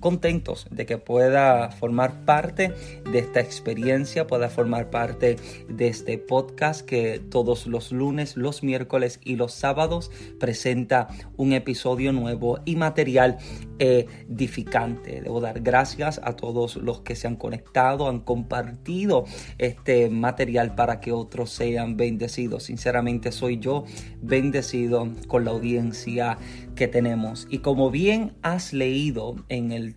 Contentos 0.00 0.66
de 0.70 0.86
que 0.86 0.96
pueda 0.98 1.70
formar 1.70 2.24
parte 2.24 2.72
de 3.10 3.18
esta 3.18 3.40
experiencia, 3.40 4.26
pueda 4.26 4.48
formar 4.48 4.90
parte 4.90 5.36
de 5.68 5.88
este 5.88 6.16
podcast 6.16 6.86
que 6.86 7.18
todos 7.18 7.66
los 7.66 7.92
lunes, 7.92 8.36
los 8.36 8.62
miércoles 8.62 9.20
y 9.22 9.36
los 9.36 9.52
sábados 9.52 10.10
presenta 10.38 11.08
un 11.36 11.52
episodio 11.52 12.12
nuevo 12.12 12.60
y 12.64 12.76
material 12.76 13.36
edificante. 13.78 15.20
Debo 15.20 15.40
dar 15.40 15.60
gracias 15.60 16.20
a 16.24 16.34
todos 16.34 16.76
los 16.76 17.00
que 17.00 17.14
se 17.14 17.26
han 17.26 17.36
conectado, 17.36 18.08
han 18.08 18.20
compartido 18.20 19.24
este 19.58 20.08
material 20.08 20.74
para 20.74 21.00
que 21.00 21.12
otros 21.12 21.50
sean 21.50 21.96
bendecidos. 21.96 22.64
Sinceramente 22.64 23.32
soy 23.32 23.58
yo 23.58 23.84
bendecido 24.22 25.08
con 25.28 25.44
la 25.44 25.50
audiencia 25.50 26.38
que 26.74 26.88
tenemos. 26.88 27.46
Y 27.50 27.58
como 27.58 27.90
bien 27.90 28.32
has 28.42 28.72
leído 28.72 29.36
en 29.48 29.72
el 29.72 29.89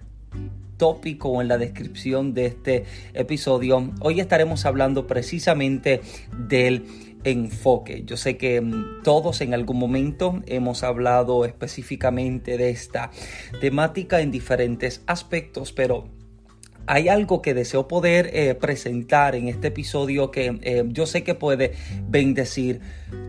tópico 0.77 1.30
o 1.30 1.41
en 1.41 1.48
la 1.48 1.58
descripción 1.58 2.34
de 2.34 2.45
este 2.48 2.86
episodio, 3.14 3.91
hoy 4.02 4.20
estaremos 4.20 4.66
hablando 4.66 5.08
precisamente 5.08 6.02
del 6.38 6.86
enfoque. 7.23 8.03
Yo 8.06 8.17
sé 8.17 8.38
que 8.38 8.61
mm, 8.61 9.03
todos 9.03 9.42
en 9.42 9.53
algún 9.53 9.80
momento 9.80 10.42
hemos 10.45 10.84
hablado 10.84 11.45
específicamente 11.45 12.58
de 12.58 12.70
esta 12.70 13.12
temática 13.62 14.22
en 14.22 14.31
diferentes 14.31 15.03
aspectos, 15.08 15.72
pero 15.72 16.09
hay 16.86 17.08
algo 17.08 17.42
que 17.42 17.53
deseo 17.53 17.88
poder 17.88 18.30
eh, 18.34 18.56
presentar 18.56 19.36
en 19.36 19.47
este 19.47 19.69
episodio 19.69 20.31
que 20.31 20.59
eh, 20.62 20.84
yo 20.88 21.06
sé 21.06 21.23
que 21.23 21.36
puede 21.36 21.73
bendecir 22.08 22.81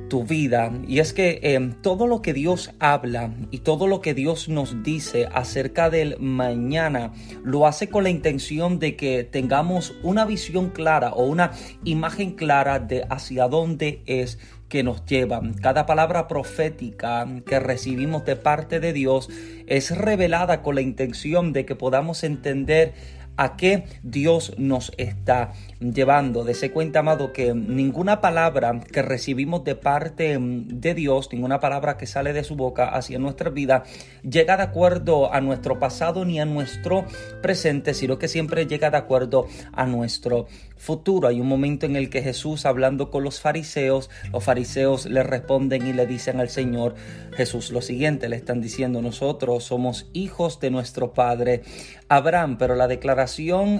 tu 0.08 0.24
vida. 0.24 0.72
Y 0.86 0.98
es 0.98 1.12
que 1.12 1.40
eh, 1.42 1.70
todo 1.82 2.06
lo 2.06 2.22
que 2.22 2.32
Dios 2.32 2.72
habla 2.78 3.34
y 3.50 3.58
todo 3.58 3.86
lo 3.86 4.00
que 4.00 4.14
Dios 4.14 4.48
nos 4.48 4.82
dice 4.82 5.28
acerca 5.32 5.90
del 5.90 6.18
mañana 6.20 7.12
lo 7.42 7.66
hace 7.66 7.88
con 7.88 8.04
la 8.04 8.10
intención 8.10 8.78
de 8.78 8.96
que 8.96 9.24
tengamos 9.24 9.94
una 10.02 10.24
visión 10.24 10.70
clara 10.70 11.12
o 11.12 11.24
una 11.24 11.52
imagen 11.84 12.32
clara 12.32 12.78
de 12.78 13.06
hacia 13.08 13.48
dónde 13.48 14.02
es 14.06 14.38
que 14.68 14.82
nos 14.82 15.04
lleva. 15.04 15.40
Cada 15.60 15.86
palabra 15.86 16.26
profética 16.26 17.26
que 17.46 17.60
recibimos 17.60 18.24
de 18.24 18.36
parte 18.36 18.80
de 18.80 18.92
Dios 18.92 19.28
es 19.66 19.96
revelada 19.96 20.62
con 20.62 20.74
la 20.74 20.80
intención 20.80 21.52
de 21.52 21.64
que 21.64 21.76
podamos 21.76 22.24
entender 22.24 22.94
a 23.36 23.56
qué 23.56 23.84
Dios 24.02 24.54
nos 24.58 24.92
está 24.96 25.52
llevando. 25.80 26.44
Dese 26.44 26.70
cuenta, 26.70 27.00
amado, 27.00 27.32
que 27.32 27.54
ninguna 27.54 28.20
palabra 28.20 28.80
que 28.80 29.02
recibimos 29.02 29.64
de 29.64 29.74
parte 29.74 30.38
de 30.40 30.94
Dios, 30.94 31.28
ninguna 31.32 31.60
palabra 31.60 31.96
que 31.96 32.06
sale 32.06 32.32
de 32.32 32.44
su 32.44 32.56
boca 32.56 32.88
hacia 32.88 33.18
nuestra 33.18 33.50
vida, 33.50 33.84
llega 34.22 34.56
de 34.56 34.62
acuerdo 34.62 35.32
a 35.32 35.40
nuestro 35.40 35.78
pasado 35.78 36.24
ni 36.24 36.40
a 36.40 36.44
nuestro 36.44 37.04
presente, 37.42 37.94
sino 37.94 38.18
que 38.18 38.28
siempre 38.28 38.66
llega 38.66 38.90
de 38.90 38.96
acuerdo 38.96 39.46
a 39.72 39.86
nuestro 39.86 40.46
futuro. 40.76 41.28
Hay 41.28 41.40
un 41.40 41.48
momento 41.48 41.86
en 41.86 41.96
el 41.96 42.10
que 42.10 42.22
Jesús, 42.22 42.66
hablando 42.66 43.10
con 43.10 43.24
los 43.24 43.40
fariseos, 43.40 44.10
los 44.32 44.44
fariseos 44.44 45.06
le 45.06 45.22
responden 45.22 45.86
y 45.86 45.92
le 45.92 46.06
dicen 46.06 46.40
al 46.40 46.50
Señor 46.50 46.94
Jesús 47.36 47.70
lo 47.70 47.80
siguiente, 47.80 48.28
le 48.28 48.36
están 48.36 48.60
diciendo 48.60 49.02
nosotros 49.02 49.64
somos 49.64 50.08
hijos 50.12 50.60
de 50.60 50.70
nuestro 50.70 51.12
Padre 51.14 51.62
Abraham, 52.08 52.58
pero 52.58 52.74
la 52.74 52.86
declaración 52.86 53.23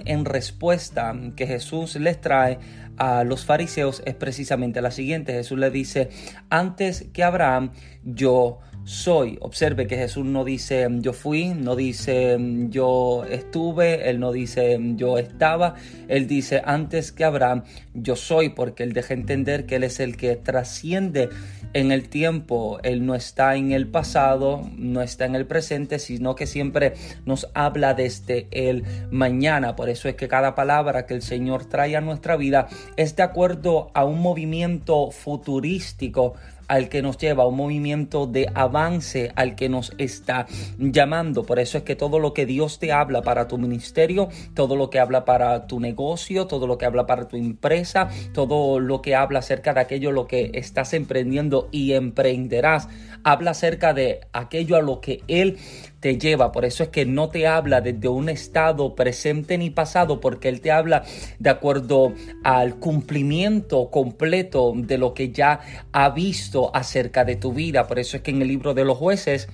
en 0.05 0.25
respuesta 0.25 1.15
que 1.37 1.47
Jesús 1.47 1.97
les 1.97 2.21
trae 2.21 2.59
a 2.97 3.25
los 3.25 3.45
fariseos 3.45 4.03
es 4.05 4.15
precisamente 4.15 4.81
la 4.81 4.91
siguiente. 4.91 5.33
Jesús 5.33 5.59
le 5.59 5.71
dice, 5.71 6.11
antes 6.51 7.07
que 7.13 7.25
Abraham, 7.25 7.73
yo 8.05 8.61
soy. 8.85 9.39
Observe 9.41 9.87
que 9.87 9.97
Jesús 9.97 10.25
no 10.25 10.45
dice 10.45 10.87
yo 11.01 11.13
fui, 11.13 11.49
no 11.49 11.75
dice 11.75 12.37
yo 12.69 13.25
estuve, 13.25 14.09
Él 14.11 14.21
no 14.21 14.33
dice 14.33 14.79
yo 14.97 15.19
estaba, 15.19 15.75
Él 16.09 16.27
dice 16.27 16.63
antes 16.65 17.13
que 17.13 17.25
Abraham 17.25 17.65
yo 17.95 18.17
soy, 18.17 18.51
porque 18.51 18.83
Él 18.83 18.93
deja 18.93 19.15
entender 19.15 19.67
que 19.67 19.77
Él 19.77 19.85
es 19.85 20.01
el 20.01 20.17
que 20.17 20.37
trasciende 20.37 21.31
en 21.73 21.91
el 21.91 22.09
tiempo, 22.09 22.79
Él 22.83 23.05
no 23.05 23.15
está 23.15 23.57
en 23.57 23.73
el 23.73 23.89
pasado, 23.89 24.69
no 24.77 25.03
está 25.03 25.25
en 25.25 25.35
el 25.35 25.47
presente, 25.47 25.99
sino 25.99 26.35
que 26.35 26.47
siempre 26.47 26.95
nos 27.25 27.49
habla 27.55 27.95
desde 27.95 28.47
el 28.51 28.85
mañana. 29.11 29.75
Por 29.77 29.89
eso 29.89 30.09
es 30.09 30.15
que 30.15 30.29
cada 30.29 30.55
palabra 30.55 31.07
que 31.07 31.15
el 31.15 31.23
Señor 31.23 31.65
trae 31.67 31.97
a 31.97 32.01
nuestra 32.01 32.37
vida 32.37 32.69
es 32.97 33.17
de 33.17 33.23
acuerdo 33.23 33.91
a 33.95 34.05
un 34.05 34.21
movimiento 34.21 35.11
futurístico 35.11 36.35
al 36.69 36.89
que 36.89 37.03
nos 37.03 37.19
lleva, 37.19 37.47
un 37.47 37.57
movimiento 37.57 38.27
de 38.27 38.49
avance 38.55 39.33
al 39.37 39.55
que 39.55 39.69
nos 39.69 39.93
está 39.99 40.47
llamando. 40.79 41.45
Por 41.45 41.59
eso 41.59 41.79
es 41.79 41.85
que 41.85 41.97
todo 41.97 42.19
lo 42.19 42.35
que 42.35 42.47
Dios 42.47 42.79
te 42.79 42.93
habla 42.93 43.23
para 43.23 43.49
tu 43.49 43.59
ministerio, 43.59 44.29
todo 44.55 44.77
lo 44.77 44.91
que 44.91 44.99
habla 44.99 45.25
para 45.25 45.67
tu 45.67 45.81
negocio, 45.81 46.47
todo 46.47 46.67
lo 46.67 46.79
que 46.79 46.87
habla 46.87 47.07
para 47.07 47.29
tu 47.29 47.37
empresa, 47.37 48.09
todo 48.33 48.81
lo 48.81 49.03
que 49.03 49.15
habla 49.15 49.41
acerca 49.41 49.75
de 49.75 49.81
aquello 49.81 50.13
lo 50.13 50.27
que 50.27 50.51
estás 50.55 50.95
emprendiendo 50.95 51.69
y 51.71 51.93
emprenderás, 51.93 52.89
habla 53.23 53.53
acerca 53.53 53.95
de 53.95 54.21
aquello 54.33 54.77
a 54.77 54.83
lo 54.83 55.01
que 55.01 55.23
Él 55.29 55.59
te 56.05 56.19
lleva. 56.19 56.53
Por 56.53 56.67
eso 56.67 56.83
es 56.83 56.91
que 56.91 57.07
no 57.07 57.31
te 57.31 57.47
habla 57.47 57.81
desde 57.81 58.09
un 58.09 58.29
estado 58.29 58.95
presente 58.95 59.57
ni 59.57 59.71
pasado, 59.71 60.21
porque 60.21 60.51
Él 60.51 60.61
te 60.61 60.71
habla 60.71 61.03
de 61.39 61.49
acuerdo 61.49 62.13
al 62.43 62.79
cumplimiento 62.79 63.89
completo 63.89 64.75
de 64.77 64.99
lo 64.99 65.15
que 65.15 65.33
ya 65.33 65.61
ha 65.93 66.11
visto 66.11 66.77
acerca 66.77 67.25
de 67.25 67.37
tu 67.37 67.55
vida. 67.55 67.87
Por 67.87 67.99
eso 67.99 68.19
es 68.19 68.23
que 68.23 68.33
en 68.33 68.43
el 68.43 68.49
libro 68.49 68.75
de 68.75 68.85
los 68.85 68.99
jueces 68.99 69.49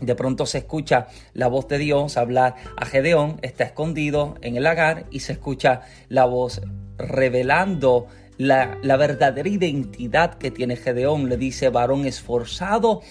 de 0.00 0.14
pronto 0.14 0.46
se 0.46 0.56
escucha 0.56 1.08
la 1.34 1.48
voz 1.48 1.68
de 1.68 1.76
Dios 1.76 2.16
hablar 2.16 2.54
a 2.78 2.86
Gedeón, 2.86 3.38
está 3.42 3.64
escondido 3.64 4.36
en 4.40 4.56
el 4.56 4.62
lagar 4.62 5.04
y 5.10 5.20
se 5.20 5.32
escucha 5.32 5.82
la 6.08 6.24
voz 6.24 6.62
revelando 6.96 8.06
la, 8.38 8.78
la, 8.80 8.96
verdadera 8.96 9.50
identidad 9.50 10.36
que 10.36 10.50
tiene 10.50 10.76
Gedeón. 10.76 11.28
Le 11.28 11.36
dice 11.36 11.68
varón 11.68 12.06
esforzado 12.06 13.02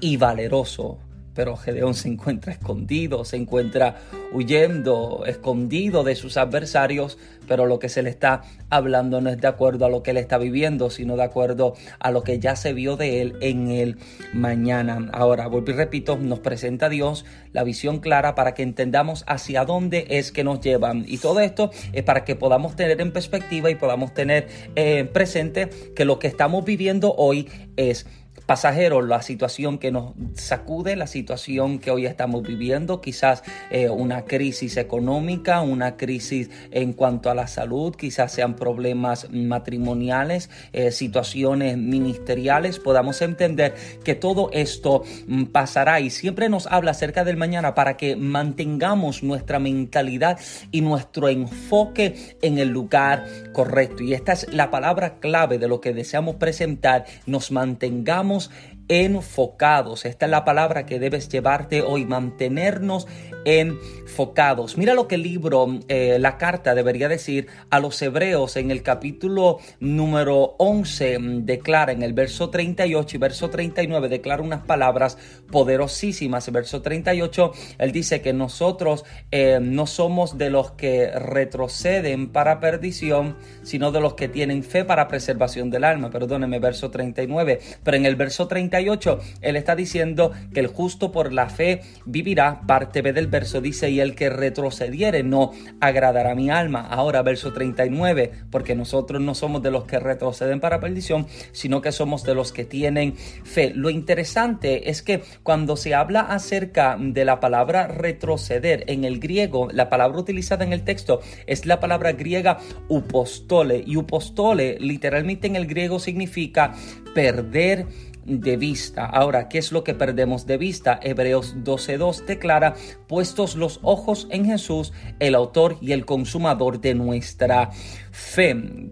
y 0.00 0.16
valeroso 0.16 1.00
pero 1.34 1.56
Gedeón 1.56 1.94
se 1.94 2.08
encuentra 2.08 2.52
escondido, 2.52 3.24
se 3.24 3.36
encuentra 3.36 3.96
huyendo, 4.32 5.24
escondido 5.26 6.04
de 6.04 6.14
sus 6.14 6.36
adversarios, 6.36 7.18
pero 7.46 7.66
lo 7.66 7.78
que 7.78 7.88
se 7.88 8.02
le 8.02 8.10
está 8.10 8.42
hablando 8.70 9.20
no 9.20 9.30
es 9.30 9.40
de 9.40 9.46
acuerdo 9.46 9.84
a 9.84 9.88
lo 9.88 10.02
que 10.02 10.12
él 10.12 10.16
está 10.16 10.38
viviendo, 10.38 10.90
sino 10.90 11.16
de 11.16 11.24
acuerdo 11.24 11.74
a 11.98 12.10
lo 12.10 12.22
que 12.22 12.38
ya 12.38 12.56
se 12.56 12.72
vio 12.72 12.96
de 12.96 13.20
él 13.20 13.36
en 13.40 13.68
el 13.68 13.98
mañana. 14.32 15.10
Ahora, 15.12 15.46
vuelvo 15.46 15.70
y 15.70 15.74
repito, 15.74 16.16
nos 16.16 16.40
presenta 16.40 16.88
Dios 16.88 17.24
la 17.52 17.64
visión 17.64 18.00
clara 18.00 18.34
para 18.34 18.54
que 18.54 18.62
entendamos 18.62 19.24
hacia 19.26 19.64
dónde 19.64 20.06
es 20.10 20.32
que 20.32 20.44
nos 20.44 20.60
llevan. 20.60 21.04
Y 21.06 21.18
todo 21.18 21.40
esto 21.40 21.70
es 21.92 22.02
para 22.02 22.24
que 22.24 22.34
podamos 22.34 22.76
tener 22.76 23.00
en 23.00 23.12
perspectiva 23.12 23.70
y 23.70 23.74
podamos 23.74 24.14
tener 24.14 24.48
eh, 24.74 25.04
presente 25.04 25.70
que 25.94 26.04
lo 26.04 26.18
que 26.18 26.26
estamos 26.26 26.64
viviendo 26.64 27.14
hoy 27.16 27.48
es 27.76 28.06
pasajeros 28.46 29.06
la 29.06 29.22
situación 29.22 29.78
que 29.78 29.90
nos 29.90 30.12
sacude, 30.34 30.96
la 30.96 31.06
situación 31.06 31.78
que 31.78 31.90
hoy 31.90 32.06
estamos 32.06 32.42
viviendo, 32.42 33.00
quizás 33.00 33.42
eh, 33.70 33.88
una 33.88 34.24
crisis 34.24 34.76
económica, 34.76 35.62
una 35.62 35.96
crisis 35.96 36.50
en 36.70 36.92
cuanto 36.92 37.30
a 37.30 37.34
la 37.34 37.46
salud, 37.46 37.94
quizás 37.94 38.32
sean 38.32 38.54
problemas 38.56 39.28
matrimoniales, 39.30 40.50
eh, 40.72 40.90
situaciones 40.90 41.78
ministeriales, 41.78 42.78
podamos 42.78 43.22
entender 43.22 43.74
que 44.04 44.14
todo 44.14 44.50
esto 44.52 45.04
mm, 45.26 45.44
pasará 45.44 46.00
y 46.00 46.10
siempre 46.10 46.48
nos 46.48 46.66
habla 46.66 46.90
acerca 46.90 47.24
del 47.24 47.36
mañana 47.36 47.74
para 47.74 47.96
que 47.96 48.16
mantengamos 48.16 49.22
nuestra 49.22 49.58
mentalidad 49.58 50.38
y 50.70 50.82
nuestro 50.82 51.28
enfoque 51.28 52.36
en 52.42 52.58
el 52.58 52.68
lugar 52.68 53.24
correcto. 53.52 54.02
Y 54.02 54.14
esta 54.14 54.32
es 54.32 54.52
la 54.52 54.70
palabra 54.70 55.14
clave 55.20 55.58
de 55.58 55.68
lo 55.68 55.80
que 55.80 55.94
deseamos 55.94 56.36
presentar, 56.36 57.06
nos 57.26 57.50
mantengamos 57.50 58.33
estamos 58.34 58.50
enfocados. 58.88 60.04
Esta 60.04 60.26
es 60.26 60.30
la 60.30 60.44
palabra 60.44 60.86
que 60.86 60.98
debes 60.98 61.28
llevarte 61.28 61.82
hoy, 61.82 62.04
mantenernos 62.04 63.06
enfocados. 63.44 64.78
Mira 64.78 64.94
lo 64.94 65.06
que 65.06 65.16
el 65.16 65.22
libro, 65.22 65.66
eh, 65.88 66.18
la 66.18 66.38
carta 66.38 66.74
debería 66.74 67.08
decir 67.08 67.46
a 67.70 67.78
los 67.78 68.00
hebreos 68.00 68.56
en 68.56 68.70
el 68.70 68.82
capítulo 68.82 69.58
número 69.80 70.54
11 70.58 71.18
mm, 71.18 71.44
declara 71.44 71.92
en 71.92 72.02
el 72.02 72.14
verso 72.14 72.48
38 72.50 73.16
y 73.16 73.20
verso 73.20 73.50
39 73.50 74.08
declara 74.08 74.42
unas 74.42 74.62
palabras 74.64 75.18
poderosísimas. 75.50 76.50
Verso 76.50 76.82
38, 76.82 77.52
él 77.78 77.92
dice 77.92 78.20
que 78.20 78.32
nosotros 78.32 79.04
eh, 79.30 79.58
no 79.60 79.86
somos 79.86 80.38
de 80.38 80.50
los 80.50 80.72
que 80.72 81.10
retroceden 81.10 82.30
para 82.30 82.60
perdición, 82.60 83.36
sino 83.62 83.92
de 83.92 84.00
los 84.00 84.14
que 84.14 84.28
tienen 84.28 84.62
fe 84.62 84.84
para 84.84 85.08
preservación 85.08 85.70
del 85.70 85.84
alma. 85.84 86.10
Perdóneme, 86.10 86.58
verso 86.58 86.90
39. 86.90 87.60
Pero 87.82 87.96
en 87.96 88.06
el 88.06 88.16
verso 88.16 88.48
38 88.48 88.73
38, 88.74 89.20
él 89.42 89.54
está 89.54 89.76
diciendo 89.76 90.32
que 90.52 90.58
el 90.58 90.66
justo 90.66 91.12
por 91.12 91.32
la 91.32 91.48
fe 91.48 91.82
vivirá. 92.06 92.62
Parte 92.66 93.02
B 93.02 93.12
del 93.12 93.28
verso 93.28 93.60
dice, 93.60 93.88
y 93.88 94.00
el 94.00 94.16
que 94.16 94.30
retrocediere 94.30 95.22
no 95.22 95.52
agradará 95.80 96.34
mi 96.34 96.50
alma. 96.50 96.80
Ahora, 96.80 97.22
verso 97.22 97.52
39, 97.52 98.32
porque 98.50 98.74
nosotros 98.74 99.22
no 99.22 99.36
somos 99.36 99.62
de 99.62 99.70
los 99.70 99.84
que 99.84 100.00
retroceden 100.00 100.58
para 100.58 100.80
perdición, 100.80 101.28
sino 101.52 101.80
que 101.80 101.92
somos 101.92 102.24
de 102.24 102.34
los 102.34 102.50
que 102.50 102.64
tienen 102.64 103.14
fe. 103.14 103.72
Lo 103.72 103.90
interesante 103.90 104.90
es 104.90 105.02
que 105.02 105.22
cuando 105.44 105.76
se 105.76 105.94
habla 105.94 106.22
acerca 106.22 106.96
de 106.98 107.24
la 107.24 107.38
palabra 107.38 107.86
retroceder 107.86 108.82
en 108.88 109.04
el 109.04 109.20
griego, 109.20 109.68
la 109.70 109.88
palabra 109.88 110.18
utilizada 110.18 110.64
en 110.64 110.72
el 110.72 110.82
texto 110.82 111.20
es 111.46 111.64
la 111.64 111.78
palabra 111.78 112.12
griega 112.12 112.58
upostole. 112.88 113.84
Y 113.86 113.96
upostole 113.96 114.78
literalmente 114.80 115.46
en 115.46 115.54
el 115.54 115.68
griego 115.68 116.00
significa 116.00 116.74
perder 117.14 117.86
de 118.26 118.56
vista. 118.56 119.06
Ahora, 119.06 119.48
¿qué 119.48 119.58
es 119.58 119.72
lo 119.72 119.84
que 119.84 119.94
perdemos 119.94 120.46
de 120.46 120.56
vista? 120.56 120.98
Hebreos 121.02 121.56
12.2 121.56 122.24
declara, 122.24 122.74
puestos 123.06 123.56
los 123.56 123.80
ojos 123.82 124.26
en 124.30 124.46
Jesús, 124.46 124.92
el 125.18 125.34
autor 125.34 125.76
y 125.80 125.92
el 125.92 126.04
consumador 126.04 126.80
de 126.80 126.94
nuestra. 126.94 127.70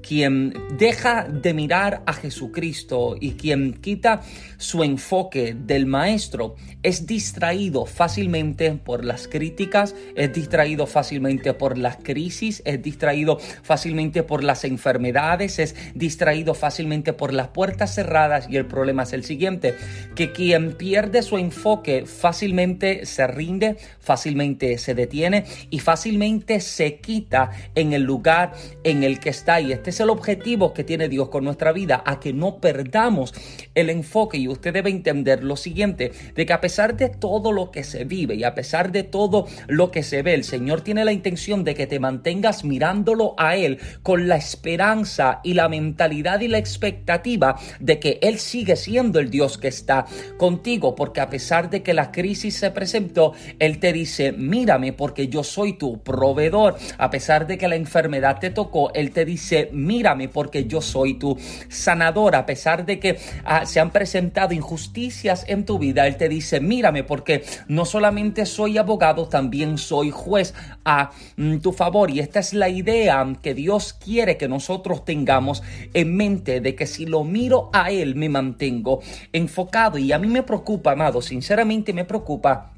Quien 0.03 0.55
deja 0.79 1.25
de 1.25 1.55
mirar 1.55 2.03
a 2.07 2.13
Jesucristo 2.13 3.17
y 3.21 3.33
quien 3.33 3.75
quita 3.75 4.23
su 4.57 4.83
enfoque 4.85 5.57
del 5.59 5.87
Maestro 5.87 6.55
es 6.83 7.07
distraído 7.07 7.87
fácilmente 7.87 8.73
por 8.73 9.05
las 9.05 9.29
críticas, 9.29 9.95
es 10.17 10.33
distraído 10.33 10.87
fácilmente 10.87 11.55
por 11.55 11.79
las 11.79 11.97
crisis, 11.97 12.63
es 12.65 12.83
distraído 12.83 13.39
fácilmente 13.39 14.23
por 14.23 14.45
las 14.45 14.65
enfermedades, 14.65 15.59
es 15.59 15.75
distraído 15.95 16.55
fácilmente 16.55 17.13
por 17.13 17.33
las 17.33 17.49
puertas 17.49 17.95
cerradas. 17.95 18.47
Y 18.49 18.57
el 18.57 18.67
problema 18.67 19.05
es 19.05 19.13
el 19.13 19.25
siguiente, 19.25 19.75
que 20.15 20.33
quien 20.33 20.73
pierde 20.73 21.23
su 21.23 21.39
enfoque 21.39 22.07
fácilmente 22.07 23.07
se 23.07 23.27
rinde, 23.27 23.77
fácilmente 24.01 24.79
se 24.79 24.95
detiene 24.95 25.45
y 25.71 25.79
fácilmente 25.79 26.61
se 26.61 26.97
quita 26.97 27.51
en 27.75 27.93
el 27.93 28.03
lugar 28.03 28.53
en 28.85 29.03
el 29.03 29.12
que 29.21 29.31
está. 29.31 29.61
Y 29.61 29.73
este 29.73 29.91
es 29.91 30.01
el 30.01 30.11
objetivo 30.11 30.73
que 30.73 30.85
tiene 30.85 31.09
Dios 31.09 31.29
con 31.29 31.45
nuestra 31.45 31.73
vida, 31.73 32.03
a 32.05 32.21
que 32.21 32.33
no 32.33 32.59
perdamos 32.59 33.35
el 33.75 33.91
enfoque. 33.91 34.39
Y 34.39 34.49
usted 34.49 34.73
debe 34.73 34.91
entender 34.91 35.43
lo 35.43 35.57
siguiente, 35.57 36.13
de 36.35 36.47
que 36.47 36.53
a 36.53 36.61
pesar 36.61 36.97
de 36.97 37.09
todo 37.09 37.53
lo 37.53 37.71
que 37.71 37.85
se 37.85 38.05
vive 38.05 38.35
y 38.35 38.45
a 38.45 38.55
pesar 38.55 38.93
de 38.93 39.03
todo 39.03 39.47
lo 39.69 39.91
que 39.91 40.03
se 40.03 40.23
ve, 40.23 40.35
el 40.35 40.45
Señor 40.45 40.83
tiene 40.83 41.05
la 41.05 41.13
intención 41.13 41.65
de 41.65 41.75
que 41.75 41.87
te 41.87 42.01
mantengas 42.01 42.65
mirándolo 42.65 43.35
a 43.39 43.57
Él 43.57 43.79
con 44.03 44.29
la 44.29 44.37
esperanza 44.37 45.41
y 45.43 45.55
la 45.55 45.69
mentalidad 45.69 46.41
y 46.41 46.49
la 46.49 46.59
expectativa 46.59 47.59
de 47.81 47.99
que 47.99 48.19
Él 48.23 48.39
sigue 48.39 48.77
siendo 48.77 49.19
el 49.19 49.31
Dios 49.31 49.59
que 49.59 49.69
está 49.69 50.07
contigo, 50.37 50.95
porque 50.95 51.21
a 51.21 51.31
pesar 51.31 51.71
de 51.71 51.83
que 51.83 51.95
la 51.95 52.13
crisis 52.13 52.57
se 52.57 52.71
presentó, 52.71 53.33
Él 53.59 53.79
te 53.79 53.93
dice, 53.93 54.33
mírame 54.33 54.93
porque 54.93 55.29
yo 55.29 55.45
soy 55.45 55.75
tu 55.75 56.03
proveedor. 56.03 56.77
A 56.99 57.11
pesar 57.11 57.47
de 57.47 57.59
que 57.59 57.69
la 57.69 57.77
enfermedad 57.77 58.39
te 58.39 58.51
tocó, 58.51 58.93
Él 59.03 59.11
te 59.11 59.25
dice, 59.25 59.69
mírame 59.73 60.29
porque 60.29 60.65
yo 60.65 60.81
soy 60.81 61.15
tu 61.15 61.37
sanador. 61.69 62.35
A 62.35 62.47
pesar 62.47 62.87
de 62.87 62.99
que 62.99 63.19
ah, 63.45 63.67
se 63.67 63.81
han 63.81 63.91
presentado 63.91 64.55
injusticias 64.55 65.45
en 65.49 65.65
tu 65.65 65.79
vida, 65.79 66.07
Él 66.07 66.17
te 66.17 66.29
dice, 66.29 66.61
mírame 66.61 67.05
porque 67.05 67.45
no 67.69 67.85
solamente 67.85 68.47
soy 68.47 68.79
abogado, 68.79 69.29
también 69.29 69.77
soy 69.77 70.11
juez 70.11 70.55
a 70.85 71.11
mm, 71.37 71.59
tu 71.59 71.73
favor. 71.73 72.11
Y 72.11 72.21
esta 72.21 72.41
es 72.41 72.55
la 72.55 72.69
idea 72.69 73.27
que 73.43 73.55
Dios 73.55 73.93
quiere 73.93 74.37
que 74.37 74.49
nosotros 74.49 75.05
tengamos 75.05 75.63
en 75.93 76.17
mente 76.17 76.61
de 76.61 76.75
que 76.75 76.87
si 76.87 77.07
lo 77.07 77.25
miro 77.25 77.71
a 77.73 77.91
Él 77.91 78.15
me 78.15 78.29
mantengo 78.29 79.01
enfocado. 79.33 79.99
Y 79.99 80.13
a 80.13 80.19
mí 80.19 80.29
me 80.29 80.43
preocupa, 80.43 80.93
amado, 80.93 81.21
sinceramente 81.21 81.93
me 81.93 82.05
preocupa 82.05 82.73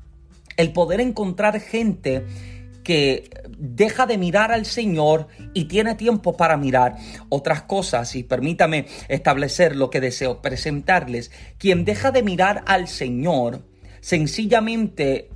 el 0.57 0.73
poder 0.73 1.01
encontrar 1.01 1.61
gente 1.61 2.25
que 2.83 3.31
deja 3.59 4.07
de 4.07 4.19
mirar 4.19 4.53
al 4.53 4.67
Señor 4.67 5.29
y 5.53 5.65
tiene 5.65 5.95
tiempo 5.95 6.37
para 6.37 6.57
mirar 6.57 6.97
otras 7.29 7.63
cosas. 7.63 8.15
Y 8.15 8.23
permítame 8.23 8.87
establecer 9.09 9.77
lo 9.77 9.91
que 9.91 10.01
deseo 10.01 10.43
presentarles. 10.43 11.31
Quien 11.59 11.85
deja 11.85 12.11
de 12.11 12.23
mirar 12.23 12.63
al 12.67 12.89
Señor, 12.89 13.63
sencillamente 14.01 15.31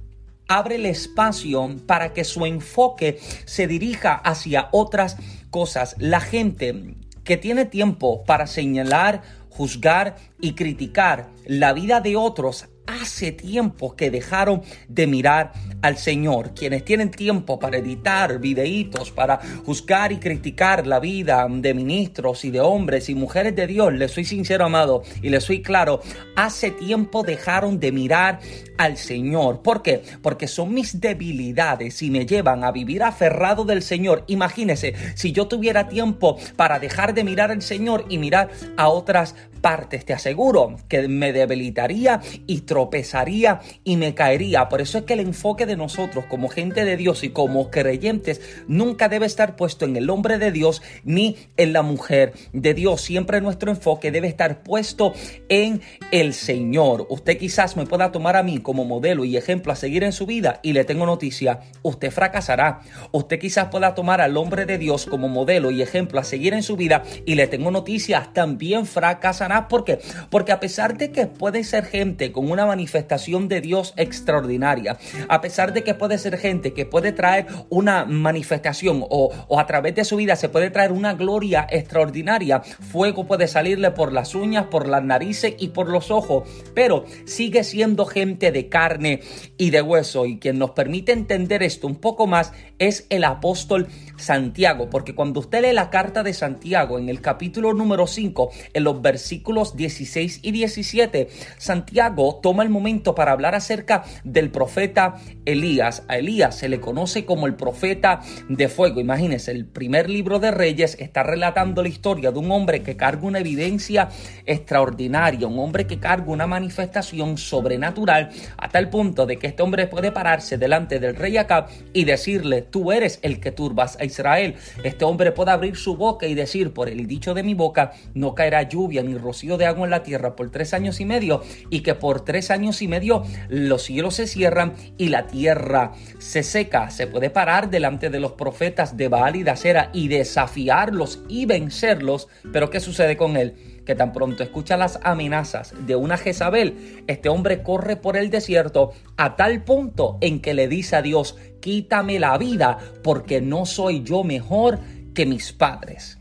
abre 0.48 0.76
el 0.76 0.86
espacio 0.86 1.76
para 1.86 2.12
que 2.12 2.24
su 2.24 2.46
enfoque 2.46 3.18
se 3.44 3.66
dirija 3.66 4.14
hacia 4.14 4.68
otras 4.72 5.16
cosas. 5.50 5.94
La 5.98 6.20
gente 6.20 6.94
que 7.24 7.36
tiene 7.36 7.66
tiempo 7.66 8.24
para 8.24 8.46
señalar, 8.46 9.22
juzgar 9.50 10.16
y 10.40 10.54
criticar 10.54 11.28
la 11.44 11.72
vida 11.72 12.00
de 12.00 12.16
otros 12.16 12.68
hace 12.88 13.32
tiempo 13.32 13.94
que 13.94 14.10
dejaron 14.10 14.62
de 14.88 15.06
mirar 15.06 15.52
al 15.82 15.98
Señor. 15.98 16.54
Quienes 16.54 16.84
tienen 16.84 17.10
tiempo 17.10 17.58
para 17.58 17.78
editar 17.78 18.40
videitos, 18.40 19.12
para 19.12 19.38
juzgar 19.64 20.10
y 20.10 20.16
criticar 20.16 20.86
la 20.86 20.98
vida 20.98 21.46
de 21.48 21.74
ministros 21.74 22.44
y 22.44 22.50
de 22.50 22.60
hombres 22.60 23.08
y 23.08 23.14
mujeres 23.14 23.54
de 23.54 23.66
Dios, 23.66 23.92
les 23.92 24.10
soy 24.10 24.24
sincero, 24.24 24.64
amado, 24.64 25.02
y 25.22 25.28
les 25.28 25.44
soy 25.44 25.62
claro, 25.62 26.00
hace 26.34 26.70
tiempo 26.70 27.22
dejaron 27.22 27.78
de 27.78 27.92
mirar 27.92 28.40
al 28.78 28.96
Señor. 28.96 29.60
¿Por 29.62 29.82
qué? 29.82 30.02
Porque 30.22 30.48
son 30.48 30.72
mis 30.72 31.00
debilidades 31.00 32.02
y 32.02 32.10
me 32.10 32.24
llevan 32.24 32.64
a 32.64 32.72
vivir 32.72 33.02
aferrado 33.02 33.64
del 33.64 33.82
Señor. 33.82 34.24
Imagínese, 34.28 34.94
si 35.14 35.32
yo 35.32 35.46
tuviera 35.46 35.88
tiempo 35.88 36.38
para 36.56 36.78
dejar 36.78 37.12
de 37.12 37.24
mirar 37.24 37.50
al 37.50 37.60
Señor 37.60 38.06
y 38.08 38.18
mirar 38.18 38.48
a 38.76 38.88
otras 38.88 39.34
partes, 39.60 40.04
te 40.04 40.12
aseguro 40.12 40.76
que 40.88 41.08
me 41.08 41.32
debilitaría 41.32 42.20
y 42.46 42.60
tropezaría 42.78 43.60
y 43.82 43.96
me 43.96 44.14
caería. 44.14 44.68
Por 44.68 44.80
eso 44.80 44.98
es 44.98 45.04
que 45.04 45.14
el 45.14 45.20
enfoque 45.20 45.66
de 45.66 45.76
nosotros 45.76 46.26
como 46.26 46.48
gente 46.48 46.84
de 46.84 46.96
Dios 46.96 47.24
y 47.24 47.30
como 47.30 47.72
creyentes 47.72 48.40
nunca 48.68 49.08
debe 49.08 49.26
estar 49.26 49.56
puesto 49.56 49.84
en 49.84 49.96
el 49.96 50.08
hombre 50.10 50.38
de 50.38 50.52
Dios 50.52 50.80
ni 51.02 51.36
en 51.56 51.72
la 51.72 51.82
mujer 51.82 52.34
de 52.52 52.74
Dios. 52.74 53.00
Siempre 53.00 53.40
nuestro 53.40 53.72
enfoque 53.72 54.12
debe 54.12 54.28
estar 54.28 54.62
puesto 54.62 55.12
en 55.48 55.80
el 56.12 56.34
Señor. 56.34 57.08
Usted 57.10 57.36
quizás 57.36 57.76
me 57.76 57.84
pueda 57.84 58.12
tomar 58.12 58.36
a 58.36 58.44
mí 58.44 58.58
como 58.58 58.84
modelo 58.84 59.24
y 59.24 59.36
ejemplo 59.36 59.72
a 59.72 59.76
seguir 59.76 60.04
en 60.04 60.12
su 60.12 60.24
vida 60.24 60.60
y 60.62 60.72
le 60.72 60.84
tengo 60.84 61.04
noticia, 61.04 61.58
usted 61.82 62.12
fracasará. 62.12 62.82
Usted 63.10 63.40
quizás 63.40 63.70
pueda 63.70 63.96
tomar 63.96 64.20
al 64.20 64.36
hombre 64.36 64.66
de 64.66 64.78
Dios 64.78 65.06
como 65.06 65.28
modelo 65.28 65.72
y 65.72 65.82
ejemplo 65.82 66.20
a 66.20 66.24
seguir 66.24 66.54
en 66.54 66.62
su 66.62 66.76
vida 66.76 67.02
y 67.26 67.34
le 67.34 67.48
tengo 67.48 67.72
noticias, 67.72 68.32
también 68.32 68.86
fracasará. 68.86 69.66
¿Por 69.66 69.82
qué? 69.82 69.98
Porque 70.30 70.52
a 70.52 70.60
pesar 70.60 70.96
de 70.96 71.10
que 71.10 71.26
puede 71.26 71.64
ser 71.64 71.84
gente 71.84 72.30
con 72.30 72.48
una 72.52 72.67
manifestación 72.68 73.48
de 73.48 73.60
Dios 73.60 73.94
extraordinaria, 73.96 74.96
a 75.28 75.40
pesar 75.40 75.72
de 75.72 75.82
que 75.82 75.94
puede 75.94 76.18
ser 76.18 76.38
gente 76.38 76.72
que 76.72 76.86
puede 76.86 77.12
traer 77.12 77.46
una 77.68 78.04
manifestación 78.04 79.04
o, 79.08 79.32
a 79.58 79.66
través 79.66 79.94
de 79.94 80.04
su 80.04 80.16
vida 80.16 80.36
se 80.36 80.48
puede 80.48 80.70
traer 80.70 80.92
una 80.92 81.14
gloria 81.14 81.66
extraordinaria, 81.68 82.60
fuego 82.60 83.26
puede 83.26 83.48
salirle 83.48 83.90
por 83.90 84.12
las 84.12 84.34
uñas, 84.34 84.66
por 84.66 84.88
las 84.88 85.02
narices 85.02 85.54
y 85.58 85.68
por 85.68 85.88
los 85.88 86.10
ojos, 86.10 86.48
pero 86.74 87.04
sigue 87.24 87.64
siendo 87.64 88.06
gente 88.06 88.52
de 88.52 88.68
carne 88.68 89.20
y 89.56 89.70
de 89.70 89.82
hueso. 89.82 90.26
Y 90.26 90.38
quien 90.38 90.58
nos 90.58 90.70
permite 90.70 91.12
entender 91.12 91.62
esto 91.62 91.86
un 91.86 91.96
poco 91.96 92.26
más 92.26 92.52
es 92.78 93.06
el 93.10 93.24
apóstol 93.24 93.88
Santiago, 94.18 94.90
porque 94.90 95.14
cuando 95.14 95.40
usted 95.40 95.62
lee 95.62 95.72
la 95.72 95.90
carta 95.90 96.22
de 96.22 96.34
Santiago 96.34 96.98
en 96.98 97.08
el 97.08 97.20
capítulo 97.20 97.72
número 97.72 98.06
5, 98.06 98.50
en 98.74 98.84
los 98.84 99.00
versículos 99.00 99.76
16 99.76 100.40
y 100.42 100.50
17, 100.52 101.28
Santiago 101.56 102.40
toma 102.42 102.62
el 102.62 102.70
momento 102.70 103.14
para 103.14 103.32
hablar 103.32 103.54
acerca 103.54 104.04
del 104.24 104.50
profeta 104.50 105.16
Elías. 105.44 106.04
A 106.08 106.18
Elías 106.18 106.56
se 106.56 106.68
le 106.68 106.80
conoce 106.80 107.24
como 107.24 107.46
el 107.46 107.54
profeta 107.54 108.20
de 108.48 108.68
fuego. 108.68 109.00
Imagínense, 109.00 109.50
el 109.50 109.66
primer 109.66 110.10
libro 110.10 110.38
de 110.38 110.50
Reyes 110.50 110.96
está 110.98 111.22
relatando 111.22 111.82
la 111.82 111.88
historia 111.88 112.30
de 112.32 112.38
un 112.38 112.50
hombre 112.50 112.82
que 112.82 112.96
carga 112.96 113.26
una 113.26 113.40
evidencia 113.40 114.08
extraordinaria, 114.46 115.46
un 115.46 115.58
hombre 115.58 115.86
que 115.86 115.98
carga 115.98 116.30
una 116.32 116.46
manifestación 116.46 117.38
sobrenatural 117.38 118.30
a 118.56 118.68
tal 118.68 118.90
punto 118.90 119.26
de 119.26 119.38
que 119.38 119.48
este 119.48 119.62
hombre 119.62 119.86
puede 119.86 120.12
pararse 120.12 120.58
delante 120.58 120.98
del 120.98 121.16
rey 121.16 121.36
Acab 121.36 121.68
y 121.92 122.04
decirle, 122.04 122.62
tú 122.62 122.92
eres 122.92 123.18
el 123.22 123.40
que 123.40 123.52
turbas 123.52 123.96
Israel. 124.08 124.56
Este 124.82 125.04
hombre 125.04 125.32
puede 125.32 125.52
abrir 125.52 125.76
su 125.76 125.96
boca 125.96 126.26
y 126.26 126.34
decir, 126.34 126.72
por 126.72 126.88
el 126.88 127.06
dicho 127.06 127.34
de 127.34 127.42
mi 127.42 127.54
boca, 127.54 127.92
no 128.14 128.34
caerá 128.34 128.62
lluvia 128.62 129.02
ni 129.02 129.16
rocío 129.16 129.56
de 129.56 129.66
agua 129.66 129.84
en 129.84 129.90
la 129.90 130.02
tierra 130.02 130.36
por 130.36 130.50
tres 130.50 130.74
años 130.74 131.00
y 131.00 131.04
medio, 131.04 131.42
y 131.70 131.80
que 131.80 131.94
por 131.94 132.24
tres 132.24 132.50
años 132.50 132.82
y 132.82 132.88
medio 132.88 133.22
los 133.48 133.82
cielos 133.82 134.16
se 134.16 134.26
cierran 134.26 134.74
y 134.96 135.08
la 135.08 135.26
tierra 135.26 135.92
se 136.18 136.42
seca. 136.42 136.90
Se 136.90 137.06
puede 137.06 137.30
parar 137.30 137.70
delante 137.70 138.10
de 138.10 138.20
los 138.20 138.32
profetas 138.32 138.96
de 138.96 139.08
Baal 139.08 139.36
y 139.36 139.42
de 139.42 139.50
Acera 139.50 139.90
y 139.92 140.08
desafiarlos 140.08 141.20
y 141.28 141.46
vencerlos, 141.46 142.28
pero 142.52 142.70
¿qué 142.70 142.80
sucede 142.80 143.16
con 143.16 143.36
él? 143.36 143.54
Que 143.88 143.94
tan 143.94 144.12
pronto 144.12 144.42
escucha 144.42 144.76
las 144.76 145.00
amenazas 145.02 145.72
de 145.86 145.96
una 145.96 146.18
Jezabel, 146.18 147.04
este 147.06 147.30
hombre 147.30 147.62
corre 147.62 147.96
por 147.96 148.18
el 148.18 148.28
desierto 148.28 148.92
a 149.16 149.34
tal 149.34 149.64
punto 149.64 150.18
en 150.20 150.42
que 150.42 150.52
le 150.52 150.68
dice 150.68 150.96
a 150.96 151.00
Dios, 151.00 151.38
quítame 151.62 152.18
la 152.18 152.36
vida 152.36 152.76
porque 153.02 153.40
no 153.40 153.64
soy 153.64 154.02
yo 154.02 154.24
mejor 154.24 154.78
que 155.14 155.24
mis 155.24 155.54
padres. 155.54 156.18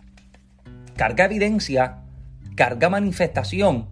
Carga 0.95 1.25
evidencia, 1.25 2.03
carga 2.55 2.87
manifestación, 2.87 3.89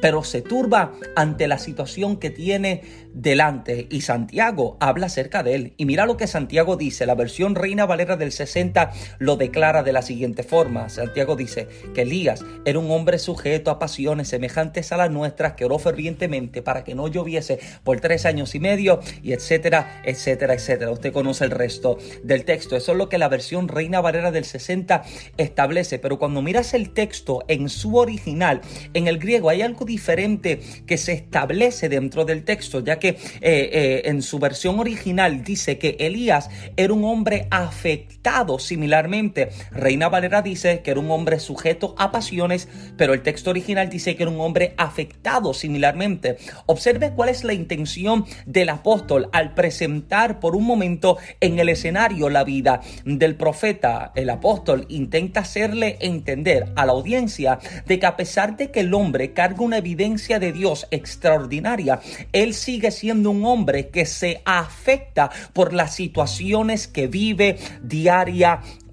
pero 0.00 0.22
se 0.24 0.42
turba 0.42 0.92
ante 1.14 1.48
la 1.48 1.58
situación 1.58 2.16
que 2.16 2.30
tiene 2.30 2.82
delante 3.16 3.86
y 3.90 4.02
Santiago 4.02 4.76
habla 4.78 5.06
acerca 5.06 5.42
de 5.42 5.54
él. 5.54 5.72
Y 5.78 5.86
mira 5.86 6.06
lo 6.06 6.16
que 6.16 6.26
Santiago 6.26 6.76
dice, 6.76 7.06
la 7.06 7.14
versión 7.14 7.54
Reina 7.54 7.86
Valera 7.86 8.16
del 8.16 8.30
60 8.30 8.92
lo 9.18 9.36
declara 9.36 9.82
de 9.82 9.92
la 9.92 10.02
siguiente 10.02 10.42
forma. 10.42 10.88
Santiago 10.90 11.34
dice 11.34 11.66
que 11.94 12.02
Elías 12.02 12.44
era 12.64 12.78
un 12.78 12.90
hombre 12.90 13.18
sujeto 13.18 13.70
a 13.70 13.78
pasiones 13.78 14.28
semejantes 14.28 14.92
a 14.92 14.98
las 14.98 15.10
nuestras 15.10 15.54
que 15.54 15.64
oró 15.64 15.78
fervientemente 15.78 16.62
para 16.62 16.84
que 16.84 16.94
no 16.94 17.08
lloviese 17.08 17.58
por 17.84 18.00
tres 18.00 18.26
años 18.26 18.54
y 18.54 18.60
medio 18.60 19.00
y 19.22 19.32
etcétera, 19.32 20.02
etcétera, 20.04 20.54
etcétera. 20.54 20.90
Usted 20.90 21.12
conoce 21.12 21.44
el 21.44 21.50
resto 21.50 21.98
del 22.22 22.44
texto. 22.44 22.76
Eso 22.76 22.92
es 22.92 22.98
lo 22.98 23.08
que 23.08 23.18
la 23.18 23.28
versión 23.28 23.68
Reina 23.68 24.00
Valera 24.00 24.30
del 24.30 24.44
60 24.44 25.04
establece. 25.38 25.98
Pero 25.98 26.18
cuando 26.18 26.42
miras 26.42 26.74
el 26.74 26.90
texto 26.90 27.44
en 27.48 27.68
su 27.68 27.96
original, 27.96 28.60
en 28.92 29.08
el 29.08 29.18
griego 29.18 29.48
hay 29.48 29.62
algo 29.62 29.75
diferente 29.84 30.60
que 30.86 30.96
se 30.96 31.12
establece 31.12 31.88
dentro 31.88 32.24
del 32.24 32.44
texto, 32.44 32.80
ya 32.80 32.98
que 32.98 33.08
eh, 33.08 33.16
eh, 33.40 34.02
en 34.06 34.22
su 34.22 34.38
versión 34.38 34.78
original 34.78 35.44
dice 35.44 35.78
que 35.78 35.96
Elías 36.00 36.50
era 36.76 36.92
un 36.92 37.04
hombre 37.04 37.46
afectado 37.50 38.58
similarmente. 38.58 39.50
Reina 39.70 40.08
Valera 40.08 40.42
dice 40.42 40.80
que 40.82 40.90
era 40.90 41.00
un 41.00 41.10
hombre 41.10 41.38
sujeto 41.40 41.94
a 41.98 42.10
pasiones, 42.10 42.68
pero 42.96 43.14
el 43.14 43.22
texto 43.22 43.50
original 43.50 43.88
dice 43.90 44.16
que 44.16 44.22
era 44.22 44.32
un 44.32 44.40
hombre 44.40 44.74
afectado 44.76 45.54
similarmente. 45.54 46.36
Observe 46.66 47.12
cuál 47.12 47.28
es 47.28 47.44
la 47.44 47.52
intención 47.52 48.24
del 48.46 48.68
apóstol 48.68 49.28
al 49.32 49.54
presentar 49.54 50.40
por 50.40 50.56
un 50.56 50.64
momento 50.64 51.18
en 51.40 51.58
el 51.58 51.68
escenario 51.68 52.28
la 52.28 52.44
vida 52.44 52.80
del 53.04 53.36
profeta. 53.36 54.12
El 54.14 54.30
apóstol 54.30 54.86
intenta 54.88 55.40
hacerle 55.40 55.96
entender 56.00 56.72
a 56.76 56.86
la 56.86 56.92
audiencia 56.92 57.58
de 57.86 57.98
que 57.98 58.06
a 58.06 58.16
pesar 58.16 58.56
de 58.56 58.70
que 58.70 58.80
el 58.80 58.94
hombre 58.94 59.32
carga 59.32 59.62
una 59.66 59.78
evidencia 59.78 60.38
de 60.38 60.52
Dios 60.52 60.86
extraordinaria, 60.90 62.00
él 62.32 62.54
sigue 62.54 62.90
siendo 62.90 63.30
un 63.30 63.44
hombre 63.44 63.88
que 63.88 64.06
se 64.06 64.40
afecta 64.44 65.30
por 65.52 65.72
las 65.72 65.94
situaciones 65.94 66.88
que 66.88 67.06
vive 67.06 67.58
diariamente. 67.82 68.85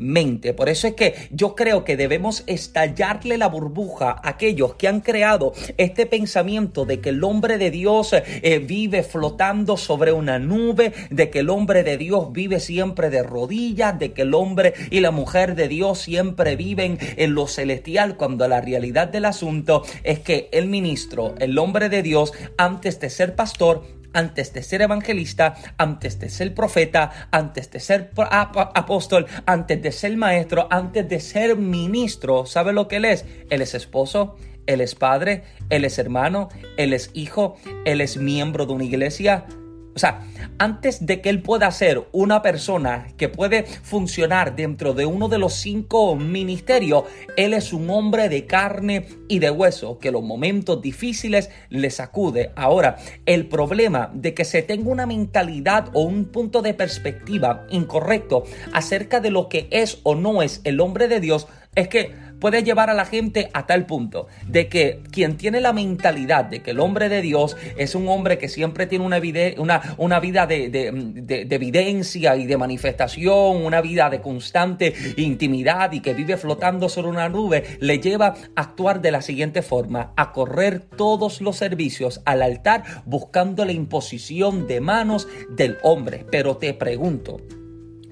Por 0.53 0.69
eso 0.69 0.87
es 0.87 0.93
que 0.95 1.15
yo 1.31 1.55
creo 1.55 1.85
que 1.85 1.95
debemos 1.95 2.43
estallarle 2.45 3.37
la 3.37 3.47
burbuja 3.47 4.11
a 4.11 4.29
aquellos 4.29 4.75
que 4.75 4.87
han 4.87 4.99
creado 4.99 5.53
este 5.77 6.05
pensamiento 6.05 6.85
de 6.85 6.99
que 6.99 7.09
el 7.09 7.23
hombre 7.23 7.57
de 7.57 7.71
Dios 7.71 8.13
eh, 8.13 8.59
vive 8.59 9.03
flotando 9.03 9.77
sobre 9.77 10.11
una 10.11 10.39
nube, 10.39 10.91
de 11.09 11.29
que 11.29 11.39
el 11.39 11.49
hombre 11.49 11.83
de 11.83 11.97
Dios 11.97 12.33
vive 12.33 12.59
siempre 12.59 13.09
de 13.09 13.23
rodillas, 13.23 13.97
de 13.97 14.11
que 14.11 14.23
el 14.23 14.33
hombre 14.33 14.73
y 14.91 14.99
la 14.99 15.11
mujer 15.11 15.55
de 15.55 15.67
Dios 15.69 15.99
siempre 15.99 16.55
viven 16.55 16.97
en 17.15 17.33
lo 17.33 17.47
celestial, 17.47 18.17
cuando 18.17 18.47
la 18.47 18.61
realidad 18.61 19.07
del 19.07 19.25
asunto 19.25 19.83
es 20.03 20.19
que 20.19 20.49
el 20.51 20.67
ministro, 20.67 21.33
el 21.39 21.57
hombre 21.57 21.89
de 21.89 22.03
Dios, 22.03 22.33
antes 22.57 22.99
de 22.99 23.09
ser 23.09 23.35
pastor, 23.35 23.83
antes 24.13 24.53
de 24.53 24.63
ser 24.63 24.81
evangelista, 24.81 25.55
antes 25.77 26.19
de 26.19 26.29
ser 26.29 26.53
profeta, 26.53 27.27
antes 27.31 27.69
de 27.71 27.79
ser 27.79 28.11
apóstol, 28.15 29.25
antes 29.45 29.81
de 29.81 29.91
ser 29.91 30.15
maestro, 30.17 30.67
antes 30.69 31.07
de 31.07 31.19
ser 31.19 31.57
ministro. 31.57 32.45
¿Sabe 32.45 32.73
lo 32.73 32.87
que 32.87 32.97
él 32.97 33.05
es? 33.05 33.25
Él 33.49 33.61
es 33.61 33.73
esposo, 33.73 34.35
él 34.65 34.81
es 34.81 34.95
padre, 34.95 35.43
él 35.69 35.85
es 35.85 35.97
hermano, 35.99 36.49
él 36.77 36.93
es 36.93 37.11
hijo, 37.13 37.57
él 37.85 38.01
es 38.01 38.17
miembro 38.17 38.65
de 38.65 38.73
una 38.73 38.83
iglesia. 38.85 39.45
O 39.95 39.99
sea, 39.99 40.25
antes 40.57 41.05
de 41.05 41.21
que 41.21 41.29
él 41.29 41.41
pueda 41.41 41.69
ser 41.71 42.07
una 42.11 42.41
persona 42.41 43.07
que 43.17 43.29
puede 43.29 43.63
funcionar 43.63 44.55
dentro 44.55 44.93
de 44.93 45.05
uno 45.05 45.29
de 45.29 45.37
los 45.37 45.53
cinco 45.53 46.15
ministerios, 46.15 47.03
él 47.37 47.53
es 47.53 47.73
un 47.73 47.89
hombre 47.89 48.29
de 48.29 48.45
carne 48.45 49.07
y 49.27 49.39
de 49.39 49.51
hueso 49.51 49.99
que 49.99 50.11
los 50.11 50.23
momentos 50.23 50.81
difíciles 50.81 51.49
le 51.69 51.89
sacude. 51.91 52.51
Ahora, 52.55 52.97
el 53.25 53.47
problema 53.47 54.11
de 54.13 54.33
que 54.33 54.45
se 54.45 54.63
tenga 54.63 54.89
una 54.89 55.05
mentalidad 55.05 55.89
o 55.93 56.01
un 56.01 56.25
punto 56.25 56.61
de 56.61 56.73
perspectiva 56.73 57.65
incorrecto 57.69 58.43
acerca 58.73 59.19
de 59.19 59.29
lo 59.29 59.47
que 59.47 59.67
es 59.69 59.99
o 60.03 60.15
no 60.15 60.41
es 60.41 60.61
el 60.63 60.79
hombre 60.79 61.07
de 61.07 61.19
Dios 61.19 61.47
es 61.75 61.87
que 61.87 62.13
puede 62.43 62.61
llevar 62.61 62.89
a 62.89 62.93
la 62.93 63.05
gente 63.05 63.49
a 63.53 63.65
tal 63.67 63.85
punto 63.85 64.27
de 64.45 64.67
que 64.67 64.99
quien 65.11 65.37
tiene 65.37 65.61
la 65.61 65.71
mentalidad 65.71 66.43
de 66.43 66.61
que 66.61 66.71
el 66.71 66.81
hombre 66.81 67.07
de 67.07 67.21
Dios 67.21 67.55
es 67.77 67.95
un 67.95 68.09
hombre 68.09 68.37
que 68.37 68.49
siempre 68.49 68.85
tiene 68.85 69.05
una, 69.05 69.21
una, 69.59 69.95
una 69.97 70.19
vida 70.19 70.45
de, 70.45 70.69
de, 70.69 71.47
evidencia 71.49 72.35
y 72.35 72.45
de 72.45 72.57
manifestación, 72.57 73.63
una 73.63 73.79
vida 73.79 74.09
de 74.09 74.19
constante 74.19 74.93
intimidad 75.15 75.93
y 75.93 76.01
que 76.01 76.13
vive 76.13 76.35
flotando 76.35 76.89
sobre 76.89 77.07
una 77.07 77.29
nube, 77.29 77.63
le 77.79 77.99
lleva 77.99 78.35
a 78.57 78.61
actuar 78.61 78.99
de 78.99 79.11
la 79.11 79.21
siguiente 79.21 79.61
forma, 79.61 80.11
a 80.17 80.33
correr 80.33 80.81
todos 80.81 81.39
los 81.39 81.55
servicios 81.55 82.19
al 82.25 82.41
altar 82.41 82.83
buscando 83.05 83.63
la 83.63 83.71
imposición 83.71 84.67
de 84.67 84.81
manos 84.81 85.29
del 85.49 85.77
hombre. 85.81 86.25
Pero 86.29 86.57
te 86.57 86.73
pregunto, 86.73 87.37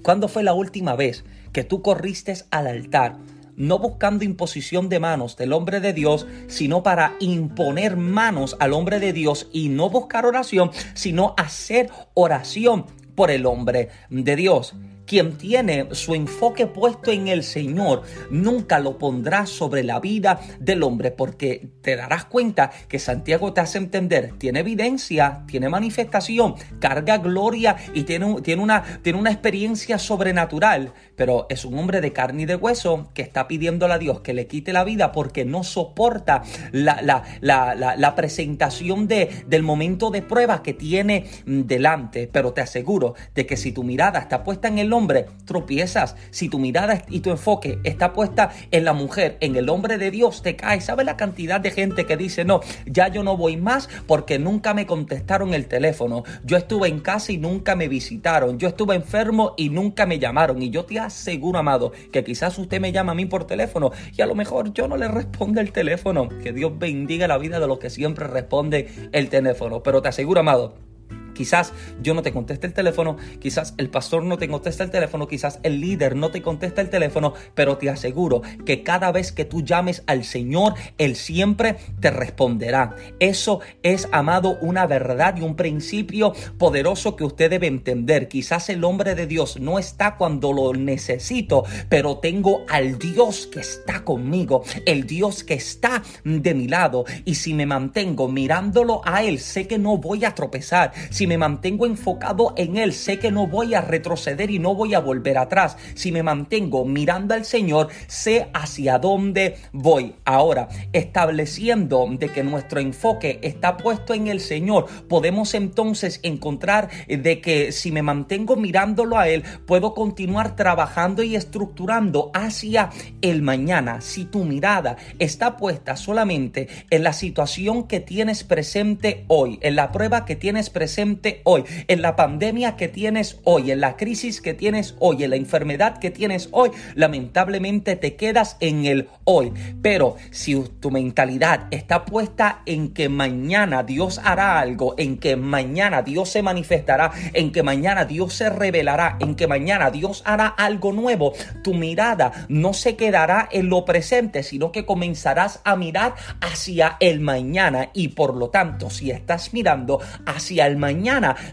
¿cuándo 0.01 0.29
fue 0.29 0.43
la 0.43 0.53
última 0.53 0.95
vez 0.95 1.25
que 1.51 1.65
tú 1.65 1.81
corriste 1.81 2.33
al 2.49 2.67
altar? 2.67 3.17
No 3.61 3.77
buscando 3.77 4.25
imposición 4.25 4.89
de 4.89 4.99
manos 4.99 5.37
del 5.37 5.53
hombre 5.53 5.79
de 5.79 5.93
Dios, 5.93 6.25
sino 6.47 6.81
para 6.81 7.15
imponer 7.19 7.95
manos 7.95 8.57
al 8.59 8.73
hombre 8.73 8.99
de 8.99 9.13
Dios 9.13 9.47
y 9.53 9.69
no 9.69 9.89
buscar 9.89 10.25
oración, 10.25 10.71
sino 10.95 11.35
hacer 11.37 11.89
oración 12.15 12.87
por 13.15 13.29
el 13.29 13.45
hombre 13.45 13.89
de 14.09 14.35
Dios 14.35 14.73
quien 15.05 15.37
tiene 15.37 15.87
su 15.91 16.15
enfoque 16.15 16.67
puesto 16.67 17.11
en 17.11 17.27
el 17.27 17.43
Señor, 17.43 18.03
nunca 18.29 18.79
lo 18.79 18.97
pondrá 18.97 19.45
sobre 19.45 19.83
la 19.83 19.99
vida 19.99 20.39
del 20.59 20.83
hombre, 20.83 21.11
porque 21.11 21.69
te 21.81 21.95
darás 21.95 22.25
cuenta 22.25 22.71
que 22.87 22.99
Santiago 22.99 23.53
te 23.53 23.61
hace 23.61 23.77
entender, 23.77 24.33
tiene 24.37 24.59
evidencia, 24.59 25.43
tiene 25.47 25.69
manifestación, 25.69 26.55
carga 26.79 27.17
gloria 27.17 27.75
y 27.93 28.03
tiene, 28.03 28.41
tiene, 28.41 28.61
una, 28.61 28.99
tiene 29.01 29.19
una 29.19 29.31
experiencia 29.31 29.99
sobrenatural, 29.99 30.93
pero 31.15 31.47
es 31.49 31.65
un 31.65 31.77
hombre 31.77 32.01
de 32.01 32.13
carne 32.13 32.43
y 32.43 32.45
de 32.45 32.55
hueso 32.55 33.09
que 33.13 33.21
está 33.21 33.47
pidiéndole 33.47 33.93
a 33.93 33.97
Dios 33.97 34.21
que 34.21 34.33
le 34.33 34.47
quite 34.47 34.73
la 34.73 34.83
vida 34.83 35.11
porque 35.11 35.45
no 35.45 35.63
soporta 35.63 36.43
la, 36.71 37.01
la, 37.01 37.23
la, 37.41 37.75
la 37.75 38.15
presentación 38.15 39.07
de, 39.07 39.29
del 39.47 39.63
momento 39.63 40.09
de 40.11 40.21
prueba 40.21 40.63
que 40.63 40.73
tiene 40.73 41.25
delante. 41.45 42.29
Pero 42.31 42.53
te 42.53 42.61
aseguro 42.61 43.15
de 43.35 43.45
que 43.45 43.57
si 43.57 43.71
tu 43.71 43.83
mirada 43.83 44.19
está 44.19 44.43
puesta 44.43 44.67
en 44.67 44.79
el 44.79 44.93
hombre, 44.93 45.00
tropiezas. 45.45 46.15
Si 46.31 46.49
tu 46.49 46.59
mirada 46.59 47.03
y 47.09 47.19
tu 47.19 47.31
enfoque 47.31 47.79
está 47.83 48.13
puesta 48.13 48.51
en 48.71 48.85
la 48.85 48.93
mujer, 48.93 49.37
en 49.41 49.55
el 49.55 49.69
hombre 49.69 49.97
de 49.97 50.11
Dios, 50.11 50.41
te 50.41 50.55
cae. 50.55 50.81
¿Sabes 50.81 51.05
la 51.05 51.17
cantidad 51.17 51.59
de 51.59 51.71
gente 51.71 52.05
que 52.05 52.17
dice, 52.17 52.45
no, 52.45 52.61
ya 52.85 53.07
yo 53.07 53.23
no 53.23 53.37
voy 53.37 53.57
más 53.57 53.89
porque 54.07 54.39
nunca 54.39 54.73
me 54.73 54.85
contestaron 54.85 55.53
el 55.53 55.67
teléfono? 55.67 56.23
Yo 56.43 56.57
estuve 56.57 56.87
en 56.87 56.99
casa 56.99 57.31
y 57.31 57.37
nunca 57.37 57.75
me 57.75 57.87
visitaron. 57.87 58.57
Yo 58.57 58.67
estuve 58.67 58.95
enfermo 58.95 59.53
y 59.57 59.69
nunca 59.69 60.05
me 60.05 60.19
llamaron. 60.19 60.61
Y 60.61 60.69
yo 60.69 60.85
te 60.85 60.99
aseguro, 60.99 61.59
amado, 61.59 61.91
que 62.11 62.23
quizás 62.23 62.57
usted 62.57 62.79
me 62.79 62.91
llama 62.91 63.11
a 63.11 63.15
mí 63.15 63.25
por 63.25 63.45
teléfono 63.45 63.91
y 64.15 64.21
a 64.21 64.25
lo 64.25 64.35
mejor 64.35 64.73
yo 64.73 64.87
no 64.87 64.97
le 64.97 65.07
responde 65.07 65.61
el 65.61 65.71
teléfono. 65.71 66.29
Que 66.29 66.53
Dios 66.53 66.77
bendiga 66.77 67.27
la 67.27 67.37
vida 67.37 67.59
de 67.59 67.67
los 67.67 67.79
que 67.79 67.89
siempre 67.89 68.27
responde 68.27 68.89
el 69.11 69.29
teléfono. 69.29 69.83
Pero 69.83 70.01
te 70.01 70.09
aseguro, 70.09 70.39
amado, 70.39 70.90
Quizás 71.33 71.73
yo 72.01 72.13
no 72.13 72.21
te 72.21 72.31
conteste 72.31 72.67
el 72.67 72.73
teléfono, 72.73 73.17
quizás 73.39 73.73
el 73.77 73.89
pastor 73.89 74.23
no 74.23 74.37
te 74.37 74.47
contesta 74.47 74.83
el 74.83 74.91
teléfono, 74.91 75.27
quizás 75.27 75.59
el 75.63 75.79
líder 75.81 76.15
no 76.15 76.31
te 76.31 76.41
contesta 76.41 76.81
el 76.81 76.89
teléfono, 76.89 77.33
pero 77.55 77.77
te 77.77 77.89
aseguro 77.89 78.41
que 78.65 78.83
cada 78.83 79.11
vez 79.11 79.31
que 79.31 79.45
tú 79.45 79.61
llames 79.61 80.03
al 80.07 80.23
Señor, 80.23 80.73
Él 80.97 81.15
siempre 81.15 81.77
te 81.99 82.11
responderá. 82.11 82.95
Eso 83.19 83.59
es, 83.83 84.07
amado, 84.11 84.57
una 84.61 84.85
verdad 84.87 85.35
y 85.37 85.41
un 85.41 85.55
principio 85.55 86.33
poderoso 86.57 87.15
que 87.15 87.23
usted 87.23 87.49
debe 87.49 87.67
entender. 87.67 88.27
Quizás 88.27 88.69
el 88.69 88.83
hombre 88.83 89.15
de 89.15 89.27
Dios 89.27 89.59
no 89.59 89.79
está 89.79 90.15
cuando 90.15 90.53
lo 90.53 90.73
necesito, 90.73 91.63
pero 91.89 92.17
tengo 92.17 92.65
al 92.69 92.97
Dios 92.97 93.47
que 93.47 93.59
está 93.59 94.03
conmigo, 94.03 94.63
el 94.85 95.05
Dios 95.05 95.43
que 95.43 95.55
está 95.55 96.03
de 96.23 96.53
mi 96.53 96.67
lado. 96.67 97.05
Y 97.25 97.35
si 97.35 97.53
me 97.53 97.65
mantengo 97.65 98.27
mirándolo 98.27 99.01
a 99.05 99.23
Él, 99.23 99.39
sé 99.39 99.67
que 99.67 99.77
no 99.77 99.97
voy 99.97 100.25
a 100.25 100.35
tropezar 100.35 100.91
me 101.27 101.37
mantengo 101.37 101.85
enfocado 101.85 102.53
en 102.57 102.77
Él, 102.77 102.93
sé 102.93 103.19
que 103.19 103.31
no 103.31 103.47
voy 103.47 103.73
a 103.73 103.81
retroceder 103.81 104.51
y 104.51 104.59
no 104.59 104.75
voy 104.75 104.93
a 104.93 104.99
volver 104.99 105.37
atrás. 105.37 105.77
Si 105.93 106.11
me 106.11 106.23
mantengo 106.23 106.85
mirando 106.85 107.33
al 107.33 107.45
Señor, 107.45 107.89
sé 108.07 108.49
hacia 108.53 108.99
dónde 108.99 109.57
voy. 109.71 110.15
Ahora, 110.25 110.69
estableciendo 110.93 112.07
de 112.11 112.29
que 112.29 112.43
nuestro 112.43 112.79
enfoque 112.79 113.39
está 113.41 113.77
puesto 113.77 114.13
en 114.13 114.27
el 114.27 114.39
Señor, 114.39 114.85
podemos 115.07 115.53
entonces 115.53 116.19
encontrar 116.23 116.89
de 117.07 117.41
que 117.41 117.71
si 117.71 117.91
me 117.91 118.01
mantengo 118.01 118.55
mirándolo 118.55 119.17
a 119.17 119.27
Él, 119.27 119.43
puedo 119.65 119.93
continuar 119.93 120.55
trabajando 120.55 121.23
y 121.23 121.35
estructurando 121.35 122.31
hacia 122.33 122.89
el 123.21 123.41
mañana. 123.41 124.01
Si 124.01 124.25
tu 124.25 124.43
mirada 124.43 124.97
está 125.19 125.57
puesta 125.57 125.95
solamente 125.95 126.67
en 126.89 127.03
la 127.03 127.13
situación 127.13 127.87
que 127.87 127.99
tienes 127.99 128.43
presente 128.43 129.25
hoy, 129.27 129.59
en 129.61 129.75
la 129.75 129.91
prueba 129.91 130.25
que 130.25 130.35
tienes 130.35 130.69
presente, 130.69 131.10
hoy, 131.43 131.63
en 131.87 132.01
la 132.01 132.15
pandemia 132.15 132.75
que 132.75 132.87
tienes 132.87 133.39
hoy, 133.43 133.71
en 133.71 133.81
la 133.81 133.97
crisis 133.97 134.41
que 134.41 134.53
tienes 134.53 134.95
hoy, 134.99 135.23
en 135.23 135.31
la 135.31 135.35
enfermedad 135.35 135.97
que 135.97 136.11
tienes 136.11 136.49
hoy, 136.51 136.71
lamentablemente 136.95 137.95
te 137.95 138.15
quedas 138.15 138.57
en 138.59 138.85
el 138.85 139.09
hoy. 139.23 139.51
Pero 139.81 140.15
si 140.31 140.61
tu 140.79 140.91
mentalidad 140.91 141.67
está 141.71 142.05
puesta 142.05 142.61
en 142.65 142.93
que 142.93 143.09
mañana 143.09 143.83
Dios 143.83 144.19
hará 144.23 144.59
algo, 144.59 144.95
en 144.97 145.17
que 145.17 145.35
mañana 145.35 146.01
Dios 146.01 146.29
se 146.29 146.41
manifestará, 146.41 147.11
en 147.33 147.51
que 147.51 147.63
mañana 147.63 148.05
Dios 148.05 148.33
se 148.33 148.49
revelará, 148.49 149.17
en 149.19 149.35
que 149.35 149.47
mañana 149.47 149.91
Dios 149.91 150.21
hará 150.25 150.47
algo 150.47 150.93
nuevo, 150.93 151.33
tu 151.63 151.73
mirada 151.73 152.45
no 152.49 152.73
se 152.73 152.95
quedará 152.95 153.47
en 153.51 153.69
lo 153.69 153.85
presente, 153.85 154.43
sino 154.43 154.71
que 154.71 154.85
comenzarás 154.85 155.61
a 155.63 155.75
mirar 155.75 156.15
hacia 156.41 156.97
el 156.99 157.19
mañana 157.19 157.89
y 157.93 158.09
por 158.09 158.35
lo 158.35 158.49
tanto, 158.49 158.89
si 158.89 159.11
estás 159.11 159.53
mirando 159.53 159.99
hacia 160.25 160.67
el 160.67 160.77
mañana, 160.77 161.00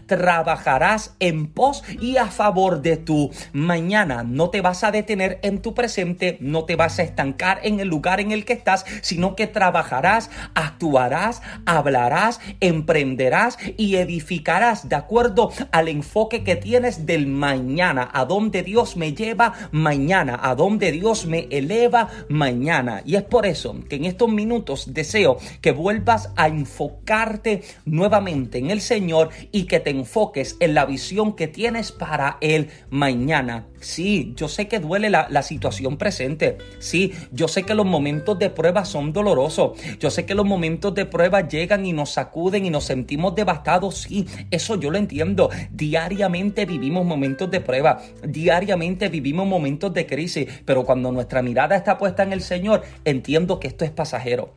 trabajarás 0.05 1.15
en 1.19 1.47
pos 1.47 1.83
y 1.99 2.17
a 2.17 2.27
favor 2.27 2.81
de 2.81 2.97
tu 2.97 3.31
mañana. 3.53 4.23
No 4.23 4.49
te 4.49 4.61
vas 4.61 4.83
a 4.83 4.91
detener 4.91 5.39
en 5.43 5.61
tu 5.61 5.73
presente, 5.73 6.37
no 6.39 6.65
te 6.65 6.75
vas 6.75 6.99
a 6.99 7.03
estancar 7.03 7.59
en 7.63 7.79
el 7.79 7.87
lugar 7.87 8.19
en 8.19 8.31
el 8.31 8.45
que 8.45 8.53
estás, 8.53 8.85
sino 9.01 9.35
que 9.35 9.47
trabajarás, 9.47 10.29
actuarás, 10.55 11.41
hablarás, 11.65 12.39
emprenderás 12.59 13.57
y 13.77 13.95
edificarás 13.95 14.89
de 14.89 14.95
acuerdo 14.95 15.51
al 15.71 15.87
enfoque 15.87 16.43
que 16.43 16.55
tienes 16.55 17.05
del 17.05 17.27
mañana, 17.27 18.09
a 18.13 18.25
dónde 18.25 18.63
Dios 18.63 18.97
me 18.97 19.13
lleva 19.13 19.53
mañana, 19.71 20.39
a 20.41 20.55
dónde 20.55 20.91
Dios 20.91 21.25
me 21.25 21.47
eleva 21.51 22.09
mañana. 22.29 23.01
Y 23.05 23.15
es 23.15 23.23
por 23.23 23.45
eso 23.45 23.75
que 23.89 23.95
en 23.95 24.05
estos 24.05 24.29
minutos 24.29 24.93
deseo 24.93 25.37
que 25.61 25.71
vuelvas 25.71 26.31
a 26.35 26.47
enfocarte 26.47 27.63
nuevamente 27.85 28.57
en 28.57 28.71
el 28.71 28.81
Señor 28.81 29.29
y 29.51 29.65
que 29.65 29.79
te 29.79 29.89
enfoques 29.89 30.57
en 30.59 30.73
la 30.73 30.85
visión 30.85 31.35
que 31.35 31.47
tienes 31.47 31.91
para 31.91 32.37
el 32.41 32.69
mañana. 32.89 33.67
Sí, 33.79 34.33
yo 34.35 34.47
sé 34.47 34.67
que 34.67 34.79
duele 34.79 35.09
la, 35.09 35.27
la 35.29 35.41
situación 35.41 35.97
presente. 35.97 36.57
Sí, 36.79 37.13
yo 37.31 37.47
sé 37.47 37.63
que 37.63 37.73
los 37.73 37.85
momentos 37.85 38.37
de 38.37 38.49
prueba 38.49 38.85
son 38.85 39.13
dolorosos. 39.13 39.79
Yo 39.99 40.09
sé 40.09 40.25
que 40.25 40.35
los 40.35 40.45
momentos 40.45 40.93
de 40.93 41.05
prueba 41.05 41.47
llegan 41.47 41.85
y 41.85 41.93
nos 41.93 42.11
sacuden 42.11 42.65
y 42.65 42.69
nos 42.69 42.85
sentimos 42.85 43.35
devastados. 43.35 43.99
Sí, 43.99 44.25
eso 44.51 44.75
yo 44.75 44.91
lo 44.91 44.97
entiendo. 44.97 45.49
Diariamente 45.71 46.65
vivimos 46.65 47.05
momentos 47.05 47.49
de 47.51 47.61
prueba. 47.61 48.01
Diariamente 48.23 49.09
vivimos 49.09 49.47
momentos 49.47 49.93
de 49.93 50.05
crisis. 50.05 50.47
Pero 50.65 50.83
cuando 50.83 51.11
nuestra 51.11 51.41
mirada 51.41 51.75
está 51.75 51.97
puesta 51.97 52.23
en 52.23 52.33
el 52.33 52.41
Señor, 52.41 52.83
entiendo 53.05 53.59
que 53.59 53.67
esto 53.67 53.85
es 53.85 53.91
pasajero. 53.91 54.53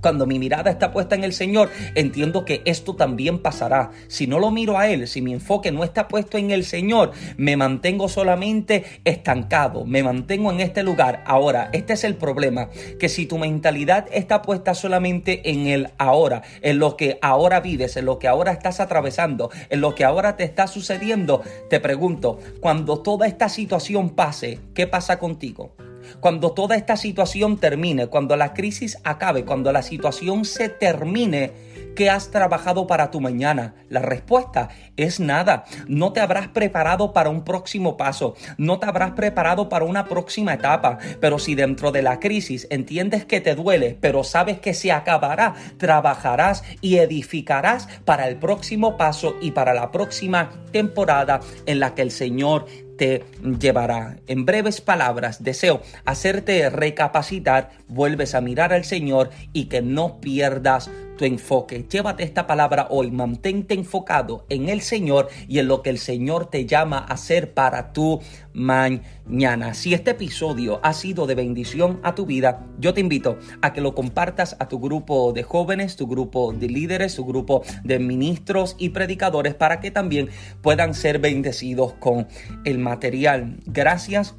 Cuando 0.00 0.26
mi 0.26 0.38
mirada 0.38 0.70
está 0.70 0.92
puesta 0.92 1.14
en 1.14 1.24
el 1.24 1.32
Señor, 1.32 1.70
entiendo 1.94 2.44
que 2.44 2.62
esto 2.64 2.94
también 2.94 3.38
pasará. 3.38 3.90
Si 4.08 4.26
no 4.26 4.38
lo 4.38 4.50
miro 4.50 4.78
a 4.78 4.88
Él, 4.88 5.06
si 5.08 5.22
mi 5.22 5.32
enfoque 5.32 5.72
no 5.72 5.84
está 5.84 6.08
puesto 6.08 6.38
en 6.38 6.50
el 6.50 6.64
Señor, 6.64 7.12
me 7.36 7.56
mantengo 7.56 8.08
solamente 8.08 8.84
estancado, 9.04 9.84
me 9.84 10.02
mantengo 10.02 10.50
en 10.50 10.60
este 10.60 10.82
lugar. 10.82 11.22
Ahora, 11.26 11.70
este 11.72 11.92
es 11.94 12.04
el 12.04 12.16
problema, 12.16 12.70
que 12.98 13.08
si 13.08 13.26
tu 13.26 13.38
mentalidad 13.38 14.06
está 14.12 14.42
puesta 14.42 14.74
solamente 14.74 15.50
en 15.50 15.66
el 15.66 15.90
ahora, 15.98 16.42
en 16.62 16.78
lo 16.78 16.96
que 16.96 17.18
ahora 17.22 17.60
vives, 17.60 17.96
en 17.96 18.06
lo 18.06 18.18
que 18.18 18.28
ahora 18.28 18.52
estás 18.52 18.80
atravesando, 18.80 19.50
en 19.68 19.80
lo 19.80 19.94
que 19.94 20.04
ahora 20.04 20.36
te 20.36 20.44
está 20.44 20.66
sucediendo, 20.66 21.42
te 21.68 21.80
pregunto, 21.80 22.38
cuando 22.60 23.00
toda 23.00 23.26
esta 23.26 23.48
situación 23.48 24.10
pase, 24.10 24.60
¿qué 24.74 24.86
pasa 24.86 25.18
contigo? 25.18 25.74
Cuando 26.18 26.52
toda 26.52 26.76
esta 26.76 26.96
situación 26.96 27.58
termine, 27.58 28.08
cuando 28.08 28.36
la 28.36 28.52
crisis 28.52 28.98
acabe, 29.04 29.44
cuando 29.44 29.72
la 29.72 29.82
situación 29.82 30.44
se 30.44 30.68
termine, 30.68 31.52
¿qué 31.94 32.10
has 32.10 32.30
trabajado 32.30 32.86
para 32.86 33.10
tu 33.10 33.20
mañana? 33.20 33.74
La 33.88 34.00
respuesta 34.00 34.68
es 34.96 35.20
nada. 35.20 35.64
No 35.86 36.12
te 36.12 36.20
habrás 36.20 36.48
preparado 36.48 37.12
para 37.12 37.30
un 37.30 37.44
próximo 37.44 37.96
paso, 37.96 38.34
no 38.58 38.78
te 38.78 38.86
habrás 38.86 39.12
preparado 39.12 39.68
para 39.68 39.84
una 39.84 40.06
próxima 40.06 40.54
etapa, 40.54 40.98
pero 41.20 41.38
si 41.38 41.54
dentro 41.54 41.92
de 41.92 42.02
la 42.02 42.20
crisis 42.20 42.66
entiendes 42.70 43.24
que 43.24 43.40
te 43.40 43.54
duele, 43.54 43.96
pero 44.00 44.24
sabes 44.24 44.60
que 44.60 44.74
se 44.74 44.92
acabará, 44.92 45.54
trabajarás 45.78 46.64
y 46.80 46.96
edificarás 46.96 47.88
para 48.04 48.28
el 48.28 48.36
próximo 48.36 48.96
paso 48.96 49.36
y 49.40 49.50
para 49.50 49.74
la 49.74 49.90
próxima 49.90 50.50
temporada 50.72 51.40
en 51.66 51.80
la 51.80 51.94
que 51.94 52.02
el 52.02 52.10
Señor 52.10 52.66
te 53.00 53.24
llevará. 53.58 54.18
En 54.26 54.44
breves 54.44 54.82
palabras, 54.82 55.42
deseo 55.42 55.80
hacerte 56.04 56.68
recapacitar, 56.68 57.70
vuelves 57.88 58.34
a 58.34 58.42
mirar 58.42 58.74
al 58.74 58.84
Señor 58.84 59.30
y 59.54 59.70
que 59.70 59.80
no 59.80 60.20
pierdas 60.20 60.90
tu 61.20 61.26
enfoque. 61.26 61.84
Llévate 61.86 62.22
esta 62.22 62.46
palabra 62.46 62.86
hoy, 62.88 63.10
mantente 63.10 63.74
enfocado 63.74 64.46
en 64.48 64.70
el 64.70 64.80
Señor 64.80 65.28
y 65.48 65.58
en 65.58 65.68
lo 65.68 65.82
que 65.82 65.90
el 65.90 65.98
Señor 65.98 66.46
te 66.46 66.64
llama 66.64 66.96
a 66.96 67.12
hacer 67.12 67.52
para 67.52 67.92
tu 67.92 68.20
mañana. 68.54 69.74
Si 69.74 69.92
este 69.92 70.12
episodio 70.12 70.80
ha 70.82 70.94
sido 70.94 71.26
de 71.26 71.34
bendición 71.34 72.00
a 72.02 72.14
tu 72.14 72.24
vida, 72.24 72.64
yo 72.78 72.94
te 72.94 73.02
invito 73.02 73.36
a 73.60 73.74
que 73.74 73.82
lo 73.82 73.94
compartas 73.94 74.56
a 74.60 74.68
tu 74.68 74.80
grupo 74.80 75.34
de 75.34 75.42
jóvenes, 75.42 75.96
tu 75.96 76.06
grupo 76.06 76.54
de 76.54 76.68
líderes, 76.68 77.16
tu 77.16 77.26
grupo 77.26 77.64
de 77.84 77.98
ministros 77.98 78.74
y 78.78 78.88
predicadores 78.88 79.54
para 79.54 79.78
que 79.80 79.90
también 79.90 80.30
puedan 80.62 80.94
ser 80.94 81.18
bendecidos 81.18 81.92
con 82.00 82.28
el 82.64 82.78
material. 82.78 83.58
Gracias 83.66 84.34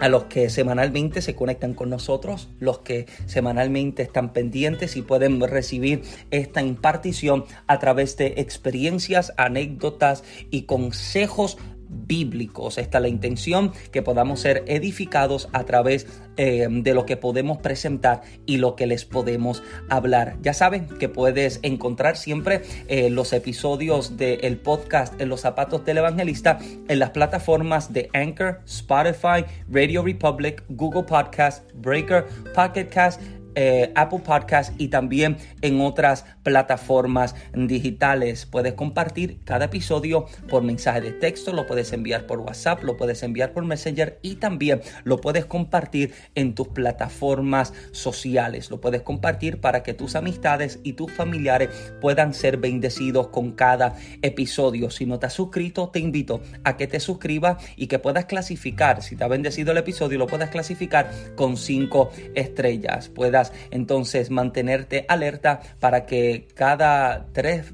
a 0.00 0.08
los 0.08 0.24
que 0.24 0.50
semanalmente 0.50 1.22
se 1.22 1.34
conectan 1.34 1.74
con 1.74 1.90
nosotros, 1.90 2.48
los 2.58 2.80
que 2.80 3.06
semanalmente 3.26 4.02
están 4.02 4.32
pendientes 4.32 4.96
y 4.96 5.02
pueden 5.02 5.40
recibir 5.40 6.02
esta 6.30 6.62
impartición 6.62 7.44
a 7.66 7.78
través 7.78 8.16
de 8.16 8.34
experiencias, 8.38 9.32
anécdotas 9.36 10.24
y 10.50 10.62
consejos 10.62 11.58
bíblicos. 12.06 12.78
Esta 12.78 12.98
es 12.98 13.02
la 13.02 13.08
intención, 13.08 13.72
que 13.90 14.02
podamos 14.02 14.40
ser 14.40 14.64
edificados 14.66 15.48
a 15.52 15.64
través 15.64 16.06
eh, 16.36 16.66
de 16.70 16.94
lo 16.94 17.04
que 17.04 17.16
podemos 17.16 17.58
presentar 17.58 18.22
y 18.46 18.56
lo 18.56 18.74
que 18.74 18.86
les 18.86 19.04
podemos 19.04 19.62
hablar. 19.90 20.36
Ya 20.42 20.54
saben 20.54 20.86
que 20.98 21.08
puedes 21.08 21.60
encontrar 21.62 22.16
siempre 22.16 22.62
eh, 22.88 23.10
los 23.10 23.32
episodios 23.32 24.16
del 24.16 24.56
podcast 24.58 25.20
en 25.20 25.28
los 25.28 25.40
zapatos 25.40 25.84
del 25.84 25.98
evangelista 25.98 26.58
en 26.88 26.98
las 26.98 27.10
plataformas 27.10 27.92
de 27.92 28.08
Anchor, 28.14 28.60
Spotify, 28.66 29.44
Radio 29.68 30.02
Republic, 30.02 30.64
Google 30.68 31.04
Podcast, 31.04 31.70
Breaker, 31.74 32.24
Pocket 32.54 32.86
Cast, 32.86 33.20
eh, 33.54 33.92
Apple 33.94 34.20
Podcast 34.24 34.72
y 34.80 34.88
también 34.88 35.36
en 35.60 35.80
otras 35.80 36.24
plataformas 36.42 37.34
digitales. 37.54 38.46
Puedes 38.46 38.74
compartir 38.74 39.40
cada 39.44 39.66
episodio 39.66 40.26
por 40.48 40.62
mensaje 40.62 41.00
de 41.00 41.12
texto, 41.12 41.52
lo 41.52 41.66
puedes 41.66 41.92
enviar 41.92 42.26
por 42.26 42.40
WhatsApp, 42.40 42.82
lo 42.82 42.96
puedes 42.96 43.22
enviar 43.22 43.52
por 43.52 43.64
Messenger 43.64 44.18
y 44.22 44.36
también 44.36 44.80
lo 45.04 45.20
puedes 45.20 45.44
compartir 45.44 46.12
en 46.34 46.54
tus 46.54 46.68
plataformas 46.68 47.72
sociales. 47.92 48.70
Lo 48.70 48.80
puedes 48.80 49.02
compartir 49.02 49.60
para 49.60 49.82
que 49.82 49.94
tus 49.94 50.16
amistades 50.16 50.80
y 50.82 50.94
tus 50.94 51.12
familiares 51.12 51.70
puedan 52.00 52.34
ser 52.34 52.56
bendecidos 52.56 53.28
con 53.28 53.52
cada 53.52 53.94
episodio. 54.22 54.90
Si 54.90 55.06
no 55.06 55.18
te 55.18 55.26
has 55.26 55.32
suscrito, 55.32 55.88
te 55.88 55.98
invito 55.98 56.40
a 56.64 56.76
que 56.76 56.86
te 56.86 57.00
suscribas 57.00 57.62
y 57.76 57.86
que 57.86 57.98
puedas 57.98 58.26
clasificar. 58.26 59.02
Si 59.02 59.16
te 59.16 59.24
ha 59.24 59.28
bendecido 59.28 59.72
el 59.72 59.78
episodio, 59.78 60.18
lo 60.18 60.26
puedas 60.26 60.50
clasificar 60.50 61.10
con 61.36 61.56
cinco 61.56 62.10
estrellas. 62.34 63.08
Puedas 63.08 63.41
entonces 63.70 64.30
mantenerte 64.30 65.06
alerta 65.08 65.60
para 65.80 66.04
que 66.04 66.46
cada 66.54 67.26
tres, 67.32 67.72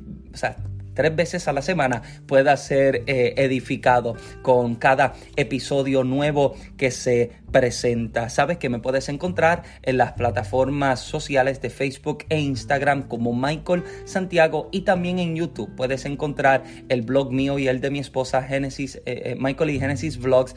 tres 0.99 1.15
veces 1.15 1.47
a 1.47 1.53
la 1.53 1.63
semana 1.63 2.03
pueda 2.27 2.57
ser 2.57 3.05
eh, 3.07 3.35
edificado 3.37 4.17
con 4.43 4.75
cada 4.75 5.15
episodio 5.37 6.03
nuevo 6.03 6.57
que 6.77 6.91
se 6.91 7.31
presenta. 7.53 8.29
Sabes 8.31 8.59
que 8.59 8.69
me 8.69 8.81
puedes 8.81 9.09
encontrar 9.09 9.63
en 9.83 9.97
las 9.97 10.15
plataformas 10.15 10.99
sociales 10.99 11.63
de 11.63 11.71
Facebook 11.71 12.25
e 12.31 12.41
Instagram 12.41 13.05
como 13.07 13.33
Michael 13.33 13.85
Santiago 14.07 14.69
y 14.73 14.81
también 14.81 15.21
en 15.21 15.37
YouTube. 15.37 15.73
Puedes 15.77 16.05
encontrar 16.05 16.65
el 16.89 17.03
blog 17.03 17.33
mío 17.33 17.61
y 17.61 17.69
el 17.69 17.81
de 17.81 17.91
mi 17.91 18.01
esposa 18.01 18.43
Genesis, 18.43 18.97
eh, 18.97 19.03
eh, 19.07 19.37
Michael 19.39 19.71
y 19.71 19.79
Genesis 19.79 20.19
Vlogs, 20.19 20.57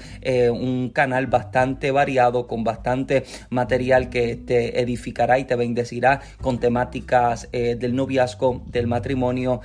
un 0.51 0.89
canal 0.89 1.27
bastante 1.27 1.91
variado 1.91 2.47
con 2.47 2.63
bastante 2.63 3.25
material 3.51 4.09
que 4.09 4.37
te 4.37 4.81
edificará 4.81 5.37
y 5.37 5.45
te 5.45 5.55
bendecirá 5.55 6.21
con 6.41 6.59
temáticas 6.59 7.47
del 7.51 7.95
noviazgo, 7.95 8.63
del 8.65 8.87
matrimonio, 8.87 9.61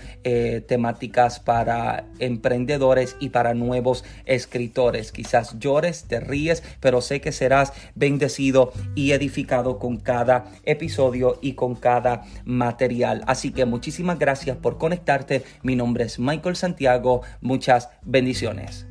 temáticas 0.67 1.41
para 1.41 2.07
emprendedores 2.19 3.17
y 3.21 3.31
para 3.31 3.55
nuevos 3.55 4.05
escritores. 4.25 5.13
Quizás 5.13 5.59
llores, 5.59 6.05
te 6.05 6.21
ríes, 6.21 6.63
pero 6.81 7.01
sé 7.01 7.21
que 7.21 7.33
serás 7.33 7.73
bendecido 7.95 8.73
y 8.95 9.13
edificado 9.13 9.79
con 9.79 9.97
cada 9.99 10.47
episodio 10.65 11.39
y 11.41 11.55
con 11.55 11.75
cada 11.75 12.25
material. 12.45 13.23
Así 13.27 13.53
que 13.53 13.65
muchísimas 13.65 14.19
gracias 14.19 14.57
por 14.57 14.79
conectarte. 14.79 15.43
Mi 15.63 15.77
nombre 15.77 16.05
es 16.05 16.19
Michael 16.19 16.57
Santiago. 16.57 17.23
Muchas 17.41 17.91
bendiciones. 18.03 18.87